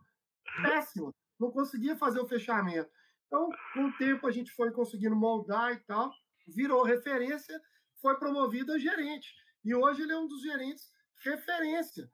Péssima. 0.62 1.14
Não 1.40 1.52
conseguia 1.52 1.96
fazer 1.96 2.20
o 2.20 2.28
fechamento. 2.28 2.90
Então, 3.28 3.50
com 3.74 3.86
o 3.86 3.98
tempo, 3.98 4.26
a 4.26 4.32
gente 4.32 4.52
foi 4.52 4.72
conseguindo 4.72 5.16
moldar 5.16 5.74
e 5.74 5.80
tal, 5.82 6.12
virou 6.48 6.84
referência, 6.84 7.60
foi 8.02 8.18
promovido 8.18 8.74
a 8.74 8.80
gerente. 8.80 9.28
E 9.64 9.76
hoje 9.76 10.02
ele 10.02 10.14
é 10.14 10.18
um 10.18 10.28
dos 10.28 10.42
gerentes 10.42 10.92
referência 11.24 12.10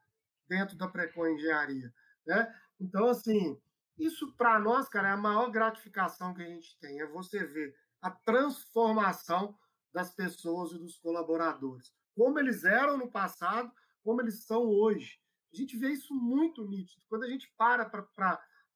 dentro 0.48 0.76
da 0.76 0.88
Precon 0.88 1.26
Engenharia. 1.28 1.92
Né? 2.26 2.54
Então, 2.80 3.06
assim, 3.08 3.60
isso 3.98 4.34
para 4.36 4.58
nós, 4.58 4.88
cara, 4.88 5.08
é 5.08 5.12
a 5.12 5.16
maior 5.16 5.50
gratificação 5.50 6.34
que 6.34 6.42
a 6.42 6.46
gente 6.46 6.78
tem, 6.80 7.00
é 7.00 7.06
você 7.06 7.44
ver 7.44 7.74
a 8.02 8.10
transformação 8.10 9.56
das 9.92 10.12
pessoas 10.12 10.72
e 10.72 10.78
dos 10.78 10.98
colaboradores. 10.98 11.92
Como 12.16 12.38
eles 12.38 12.64
eram 12.64 12.98
no 12.98 13.10
passado, 13.10 13.72
como 14.02 14.20
eles 14.20 14.44
são 14.44 14.62
hoje. 14.62 15.18
A 15.52 15.56
gente 15.56 15.76
vê 15.76 15.90
isso 15.90 16.12
muito 16.12 16.66
nítido. 16.66 17.02
Quando 17.08 17.24
a 17.24 17.28
gente 17.28 17.52
para 17.56 17.84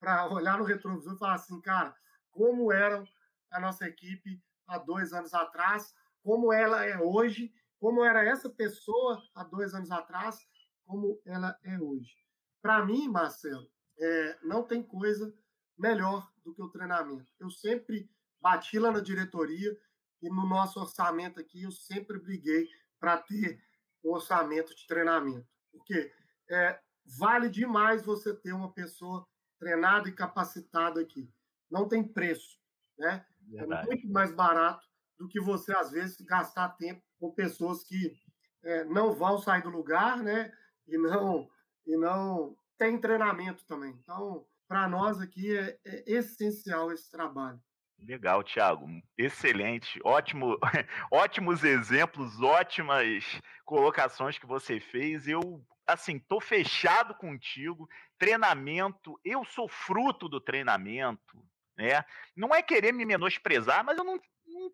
para 0.01 0.33
olhar 0.33 0.59
no 0.59 0.64
retrovisor 0.64 1.14
e 1.14 1.18
falar 1.18 1.35
assim, 1.35 1.61
cara, 1.61 1.94
como 2.38 2.72
era 2.72 3.03
a 3.51 3.59
nossa 3.59 3.85
equipe 3.88 4.40
há 4.64 4.79
dois 4.79 5.12
anos 5.12 5.35
atrás, 5.35 5.92
como 6.22 6.53
ela 6.53 6.85
é 6.85 6.96
hoje, 6.96 7.53
como 7.81 8.05
era 8.05 8.24
essa 8.24 8.48
pessoa 8.48 9.20
há 9.35 9.42
dois 9.42 9.74
anos 9.74 9.90
atrás, 9.90 10.38
como 10.87 11.20
ela 11.27 11.59
é 11.64 11.77
hoje. 11.81 12.14
Para 12.62 12.85
mim, 12.87 13.09
Marcelo, 13.09 13.68
é, 13.98 14.38
não 14.44 14.62
tem 14.62 14.85
coisa 14.85 15.35
melhor 15.77 16.31
do 16.44 16.55
que 16.55 16.62
o 16.62 16.70
treinamento. 16.70 17.27
Eu 17.40 17.51
sempre 17.51 18.09
bati 18.40 18.79
lá 18.79 18.92
na 18.92 19.01
diretoria 19.01 19.77
e 20.22 20.29
no 20.29 20.46
nosso 20.48 20.79
orçamento 20.79 21.40
aqui 21.40 21.64
eu 21.64 21.72
sempre 21.72 22.20
briguei 22.20 22.68
para 23.01 23.18
ter 23.18 23.61
um 24.05 24.11
orçamento 24.11 24.77
de 24.77 24.87
treinamento, 24.87 25.48
porque 25.72 26.12
é, 26.48 26.81
vale 27.18 27.48
demais 27.48 28.05
você 28.05 28.33
ter 28.33 28.53
uma 28.53 28.72
pessoa 28.72 29.27
treinada 29.59 30.09
e 30.09 30.14
capacitada 30.14 31.01
aqui. 31.01 31.29
Não 31.71 31.89
tem 31.89 32.03
preço, 32.03 32.59
né? 32.99 33.25
É 33.53 33.59
Verdade. 33.59 33.83
É 33.83 33.87
muito 33.87 34.09
mais 34.09 34.33
barato 34.33 34.87
do 35.19 35.29
que 35.29 35.41
você 35.41 35.73
às 35.73 35.91
vezes 35.91 36.21
gastar 36.21 36.71
tempo 36.71 37.03
com 37.19 37.33
pessoas 37.33 37.83
que 37.85 38.17
é, 38.63 38.85
não 38.85 39.13
vão 39.15 39.39
sair 39.39 39.63
do 39.63 39.71
lugar, 39.71 40.23
né? 40.23 40.53
E 40.87 40.97
não 40.97 41.49
e 41.87 41.97
não 41.97 42.57
tem 42.77 43.01
treinamento 43.01 43.65
também. 43.67 43.91
Então, 44.03 44.47
para 44.69 44.87
nós 44.87 45.21
aqui 45.21 45.57
é, 45.57 45.79
é 45.85 46.13
essencial 46.13 46.93
esse 46.93 47.11
trabalho. 47.11 47.61
Legal, 47.99 48.45
Thiago. 48.45 48.87
Excelente. 49.17 49.99
Ótimo, 50.05 50.57
ótimos 51.11 51.65
exemplos, 51.65 52.41
ótimas 52.41 53.25
colocações 53.65 54.39
que 54.39 54.47
você 54.47 54.79
fez. 54.79 55.27
Eu, 55.27 55.65
assim, 55.87 56.19
tô 56.19 56.41
fechado 56.41 57.15
contigo. 57.15 57.89
Treinamento, 58.19 59.19
eu 59.25 59.45
sou 59.45 59.69
fruto 59.69 60.29
do 60.29 60.41
treinamento, 60.41 61.43
né? 61.79 62.05
Não 62.37 62.55
é 62.55 62.61
querer 62.61 62.93
me 62.93 63.07
menosprezar, 63.07 63.85
mas 63.85 63.97
eu 63.97 64.05
não 64.05 64.21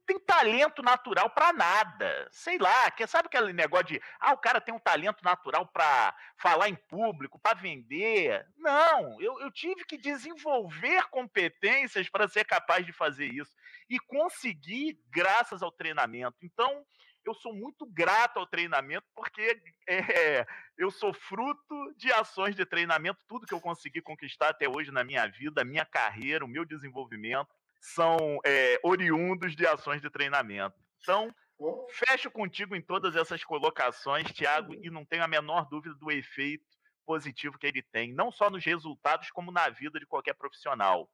não 0.09 0.21
talento 0.21 0.83
natural 0.83 1.31
para 1.31 1.53
nada. 1.53 2.29
Sei 2.31 2.59
lá, 2.59 2.91
que 2.91 3.07
sabe 3.07 3.27
aquele 3.27 3.53
negócio 3.53 3.87
de, 3.87 4.03
ah, 4.19 4.33
o 4.33 4.39
cara 4.39 4.61
tem 4.61 4.75
um 4.75 4.79
talento 4.79 5.23
natural 5.23 5.67
para 5.67 6.17
falar 6.37 6.69
em 6.69 6.75
público, 6.75 7.39
para 7.39 7.59
vender. 7.59 8.47
Não, 8.57 9.21
eu, 9.21 9.41
eu 9.41 9.51
tive 9.51 9.85
que 9.85 9.99
desenvolver 9.99 11.05
competências 11.11 12.09
para 12.09 12.29
ser 12.29 12.45
capaz 12.45 12.87
de 12.87 12.93
fazer 12.93 13.27
isso 13.27 13.55
e 13.89 13.99
conseguir 13.99 14.99
graças 15.11 15.63
ao 15.63 15.73
treinamento. 15.73 16.37
Então, 16.43 16.85
eu 17.25 17.35
sou 17.35 17.55
muito 17.55 17.87
grato 17.87 18.39
ao 18.39 18.47
treinamento 18.47 19.07
porque 19.15 19.61
é, 19.89 20.47
eu 20.77 20.91
sou 20.91 21.13
fruto 21.13 21.95
de 21.97 22.13
ações 22.13 22.55
de 22.55 22.65
treinamento, 22.67 23.19
tudo 23.27 23.47
que 23.47 23.55
eu 23.55 23.61
consegui 23.61 24.01
conquistar 24.01 24.51
até 24.51 24.69
hoje 24.69 24.91
na 24.91 25.03
minha 25.03 25.27
vida, 25.27 25.63
a 25.63 25.65
minha 25.65 25.85
carreira, 25.85 26.45
o 26.45 26.49
meu 26.49 26.65
desenvolvimento 26.65 27.49
são 27.81 28.39
é, 28.45 28.81
oriundos 28.83 29.55
de 29.55 29.67
ações 29.67 30.01
de 30.01 30.11
treinamento. 30.11 30.77
Então, 31.03 31.35
fecho 31.91 32.31
contigo 32.31 32.75
em 32.75 32.81
todas 32.81 33.15
essas 33.15 33.45
colocações, 33.45 34.31
Tiago, 34.33 34.75
e 34.75 34.91
não 34.91 35.05
tenho 35.05 35.23
a 35.23 35.29
menor 35.29 35.69
dúvida 35.69 35.95
do 35.95 36.11
efeito 36.11 36.65
positivo 37.05 37.59
que 37.59 37.67
ele 37.67 37.83
tem, 37.83 38.13
não 38.15 38.33
só 38.33 38.49
nos 38.49 38.65
resultados, 38.65 39.31
como 39.31 39.53
na 39.53 39.69
vida 39.69 40.01
de 40.01 40.07
qualquer 40.07 40.35
profissional. 40.35 41.11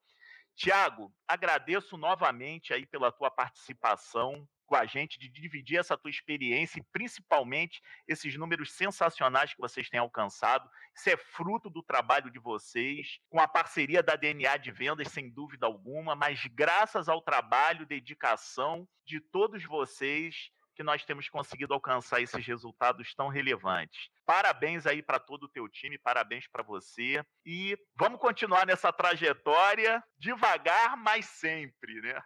Tiago, 0.55 1.13
agradeço 1.27 1.97
novamente 1.97 2.73
aí 2.73 2.85
pela 2.85 3.11
tua 3.11 3.29
participação 3.29 4.47
com 4.71 4.77
a 4.77 4.85
gente, 4.85 5.19
de 5.19 5.27
dividir 5.27 5.77
essa 5.77 5.97
tua 5.97 6.09
experiência 6.09 6.79
e 6.79 6.83
principalmente 6.93 7.81
esses 8.07 8.37
números 8.37 8.71
sensacionais 8.71 9.53
que 9.53 9.59
vocês 9.59 9.89
têm 9.89 9.99
alcançado. 9.99 10.69
Isso 10.95 11.09
é 11.09 11.17
fruto 11.17 11.69
do 11.69 11.83
trabalho 11.83 12.31
de 12.31 12.39
vocês, 12.39 13.19
com 13.29 13.41
a 13.41 13.49
parceria 13.49 14.01
da 14.01 14.15
DNA 14.15 14.55
de 14.55 14.71
vendas, 14.71 15.09
sem 15.09 15.29
dúvida 15.29 15.65
alguma, 15.65 16.15
mas 16.15 16.45
graças 16.45 17.09
ao 17.09 17.21
trabalho, 17.21 17.85
dedicação 17.85 18.87
de 19.05 19.19
todos 19.19 19.61
vocês 19.65 20.49
que 20.73 20.83
nós 20.83 21.03
temos 21.03 21.27
conseguido 21.27 21.73
alcançar 21.73 22.21
esses 22.21 22.47
resultados 22.47 23.13
tão 23.13 23.27
relevantes. 23.27 24.09
Parabéns 24.25 24.87
aí 24.87 25.03
para 25.03 25.19
todo 25.19 25.43
o 25.43 25.49
teu 25.49 25.67
time, 25.67 25.97
parabéns 25.97 26.47
para 26.47 26.63
você 26.63 27.21
e 27.45 27.77
vamos 27.93 28.21
continuar 28.21 28.65
nessa 28.65 28.93
trajetória 28.93 30.01
devagar, 30.17 30.95
mas 30.95 31.25
sempre, 31.25 31.99
né? 31.99 32.17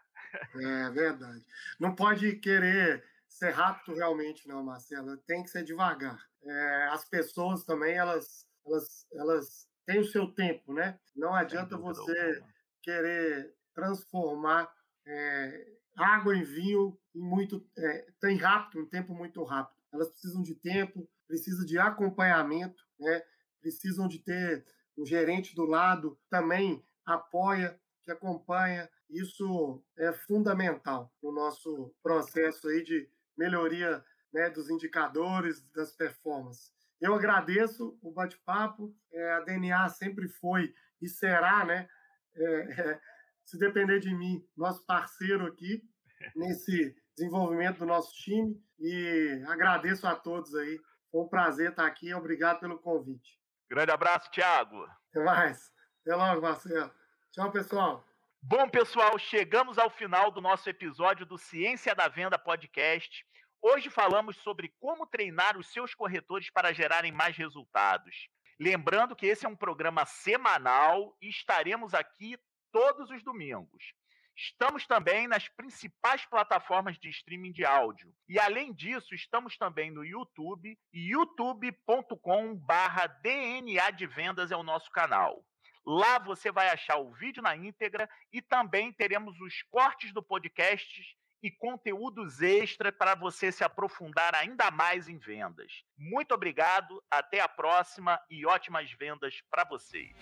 É 0.56 0.90
verdade. 0.90 1.46
Não 1.80 1.96
pode 1.96 2.36
querer 2.38 3.04
ser 3.28 3.52
rápido 3.52 3.96
realmente, 3.96 4.48
não, 4.48 4.64
Marcelo. 4.64 5.18
Tem 5.18 5.44
que 5.44 5.50
ser 5.50 5.64
devagar. 5.64 6.20
É, 6.44 6.88
as 6.92 7.06
pessoas 7.06 7.64
também, 7.66 7.96
elas, 7.96 8.48
elas, 8.66 9.08
elas 9.14 9.68
têm 9.86 10.00
o 10.00 10.06
seu 10.06 10.28
tempo, 10.32 10.74
né? 10.74 11.00
Não 11.16 11.34
adianta 11.34 11.78
você 11.78 12.44
querer 12.82 13.54
transformar 13.74 14.72
é, 15.06 15.68
água 15.96 16.36
em 16.36 16.44
vinho 16.44 16.98
em 17.14 17.20
muito 17.20 17.66
é, 17.78 18.06
tem 18.20 18.38
rápido, 18.38 18.82
um 18.82 18.90
tempo 18.90 19.14
muito 19.14 19.44
rápido. 19.44 19.76
Elas 19.92 20.10
precisam 20.10 20.42
de 20.42 20.56
tempo, 20.56 21.10
precisam 21.28 21.66
de 21.66 21.78
acompanhamento, 21.78 22.84
né? 23.00 23.22
Precisam 23.62 24.08
de 24.08 24.20
ter 24.20 24.66
um 24.98 25.06
gerente 25.06 25.56
do 25.56 25.66
lado 25.66 26.18
também 26.30 26.86
apoia, 27.06 27.80
que 28.06 28.12
acompanha, 28.12 28.90
isso 29.10 29.84
é 29.98 30.14
fundamental 30.14 31.12
no 31.22 31.32
nosso 31.32 31.94
processo 32.02 32.68
aí 32.70 32.84
de 32.84 33.10
melhoria 33.36 34.04
né, 34.32 34.50
dos 34.50 34.70
indicadores, 34.70 35.68
das 35.72 35.92
performances. 35.92 36.72
Eu 37.02 37.14
agradeço 37.14 37.98
o 38.02 38.12
bate-papo, 38.12 38.96
é, 39.12 39.34
a 39.34 39.40
DNA 39.42 39.90
sempre 39.90 40.28
foi 40.28 40.74
e 41.02 41.10
será, 41.10 41.66
né, 41.66 41.90
é, 42.36 42.82
é, 42.82 43.02
se 43.44 43.58
depender 43.58 44.00
de 44.00 44.14
mim, 44.16 44.48
nosso 44.56 44.86
parceiro 44.86 45.46
aqui 45.48 45.84
nesse 46.36 46.96
desenvolvimento 47.18 47.80
do 47.80 47.86
nosso 47.86 48.14
time 48.16 48.62
e 48.80 49.44
agradeço 49.48 50.08
a 50.08 50.16
todos 50.16 50.54
aí. 50.56 50.80
Foi 51.12 51.22
um 51.22 51.30
prazer 51.30 51.72
estar 51.72 51.86
aqui. 51.86 52.14
Obrigado 52.14 52.60
pelo 52.60 52.80
convite. 52.80 53.40
Grande 53.70 53.92
abraço, 53.92 54.30
Thiago. 54.32 54.86
Até 55.10 55.24
mais. 55.24 55.72
Até 56.02 56.16
logo, 56.16 56.42
Marcelo. 56.42 56.92
Tchau, 57.36 57.52
pessoal. 57.52 58.04
Bom, 58.42 58.68
pessoal, 58.70 59.20
chegamos 59.20 59.78
ao 59.78 59.90
final 59.90 60.32
do 60.32 60.40
nosso 60.40 60.70
episódio 60.70 61.26
do 61.26 61.38
Ciência 61.38 61.94
da 61.94 62.08
Venda 62.08 62.40
Podcast. 62.40 63.26
Hoje 63.62 63.90
falamos 63.90 64.38
sobre 64.38 64.74
como 64.80 65.06
treinar 65.06 65.58
os 65.58 65.68
seus 65.68 65.94
corretores 65.94 66.50
para 66.50 66.72
gerarem 66.72 67.12
mais 67.12 67.36
resultados. 67.36 68.30
Lembrando 68.58 69.18
que 69.18 69.26
esse 69.26 69.46
é 69.46 69.50
um 69.50 69.56
programa 69.56 70.06
semanal 70.06 71.14
e 71.22 71.28
estaremos 71.28 71.94
aqui 71.94 72.38
todos 72.72 73.10
os 73.10 73.22
domingos. 73.22 73.94
Estamos 74.34 74.88
também 74.88 75.28
nas 75.28 75.50
principais 75.50 76.26
plataformas 76.26 76.98
de 76.98 77.10
streaming 77.10 77.52
de 77.52 77.66
áudio. 77.66 78.16
E 78.30 78.40
além 78.40 78.74
disso, 78.74 79.14
estamos 79.14 79.58
também 79.58 79.92
no 79.92 80.06
YouTube, 80.06 80.80
youtube.com/dna 80.94 83.92
de 83.92 84.08
vendas 84.08 84.52
é 84.52 84.56
o 84.56 84.64
nosso 84.64 84.90
canal. 84.90 85.44
Lá 85.86 86.18
você 86.18 86.52
vai 86.52 86.70
achar 86.70 86.98
o 86.98 87.12
vídeo 87.14 87.44
na 87.44 87.56
íntegra 87.56 88.10
e 88.34 88.42
também 88.42 88.92
teremos 88.92 89.40
os 89.40 89.62
cortes 89.70 90.12
do 90.12 90.24
podcast 90.24 91.16
e 91.44 91.52
conteúdos 91.52 92.42
extra 92.42 92.92
para 92.92 93.14
você 93.14 93.52
se 93.52 93.64
aprofundar 93.64 94.34
ainda 94.34 94.72
mais 94.72 95.08
em 95.08 95.20
vendas. 95.20 95.84
Muito 95.96 96.34
obrigado, 96.34 97.04
até 97.10 97.40
a 97.40 97.48
próxima 97.48 98.20
e 98.32 98.48
ótimas 98.48 98.92
vendas 98.92 99.44
para 99.52 99.64
vocês. 99.64 100.16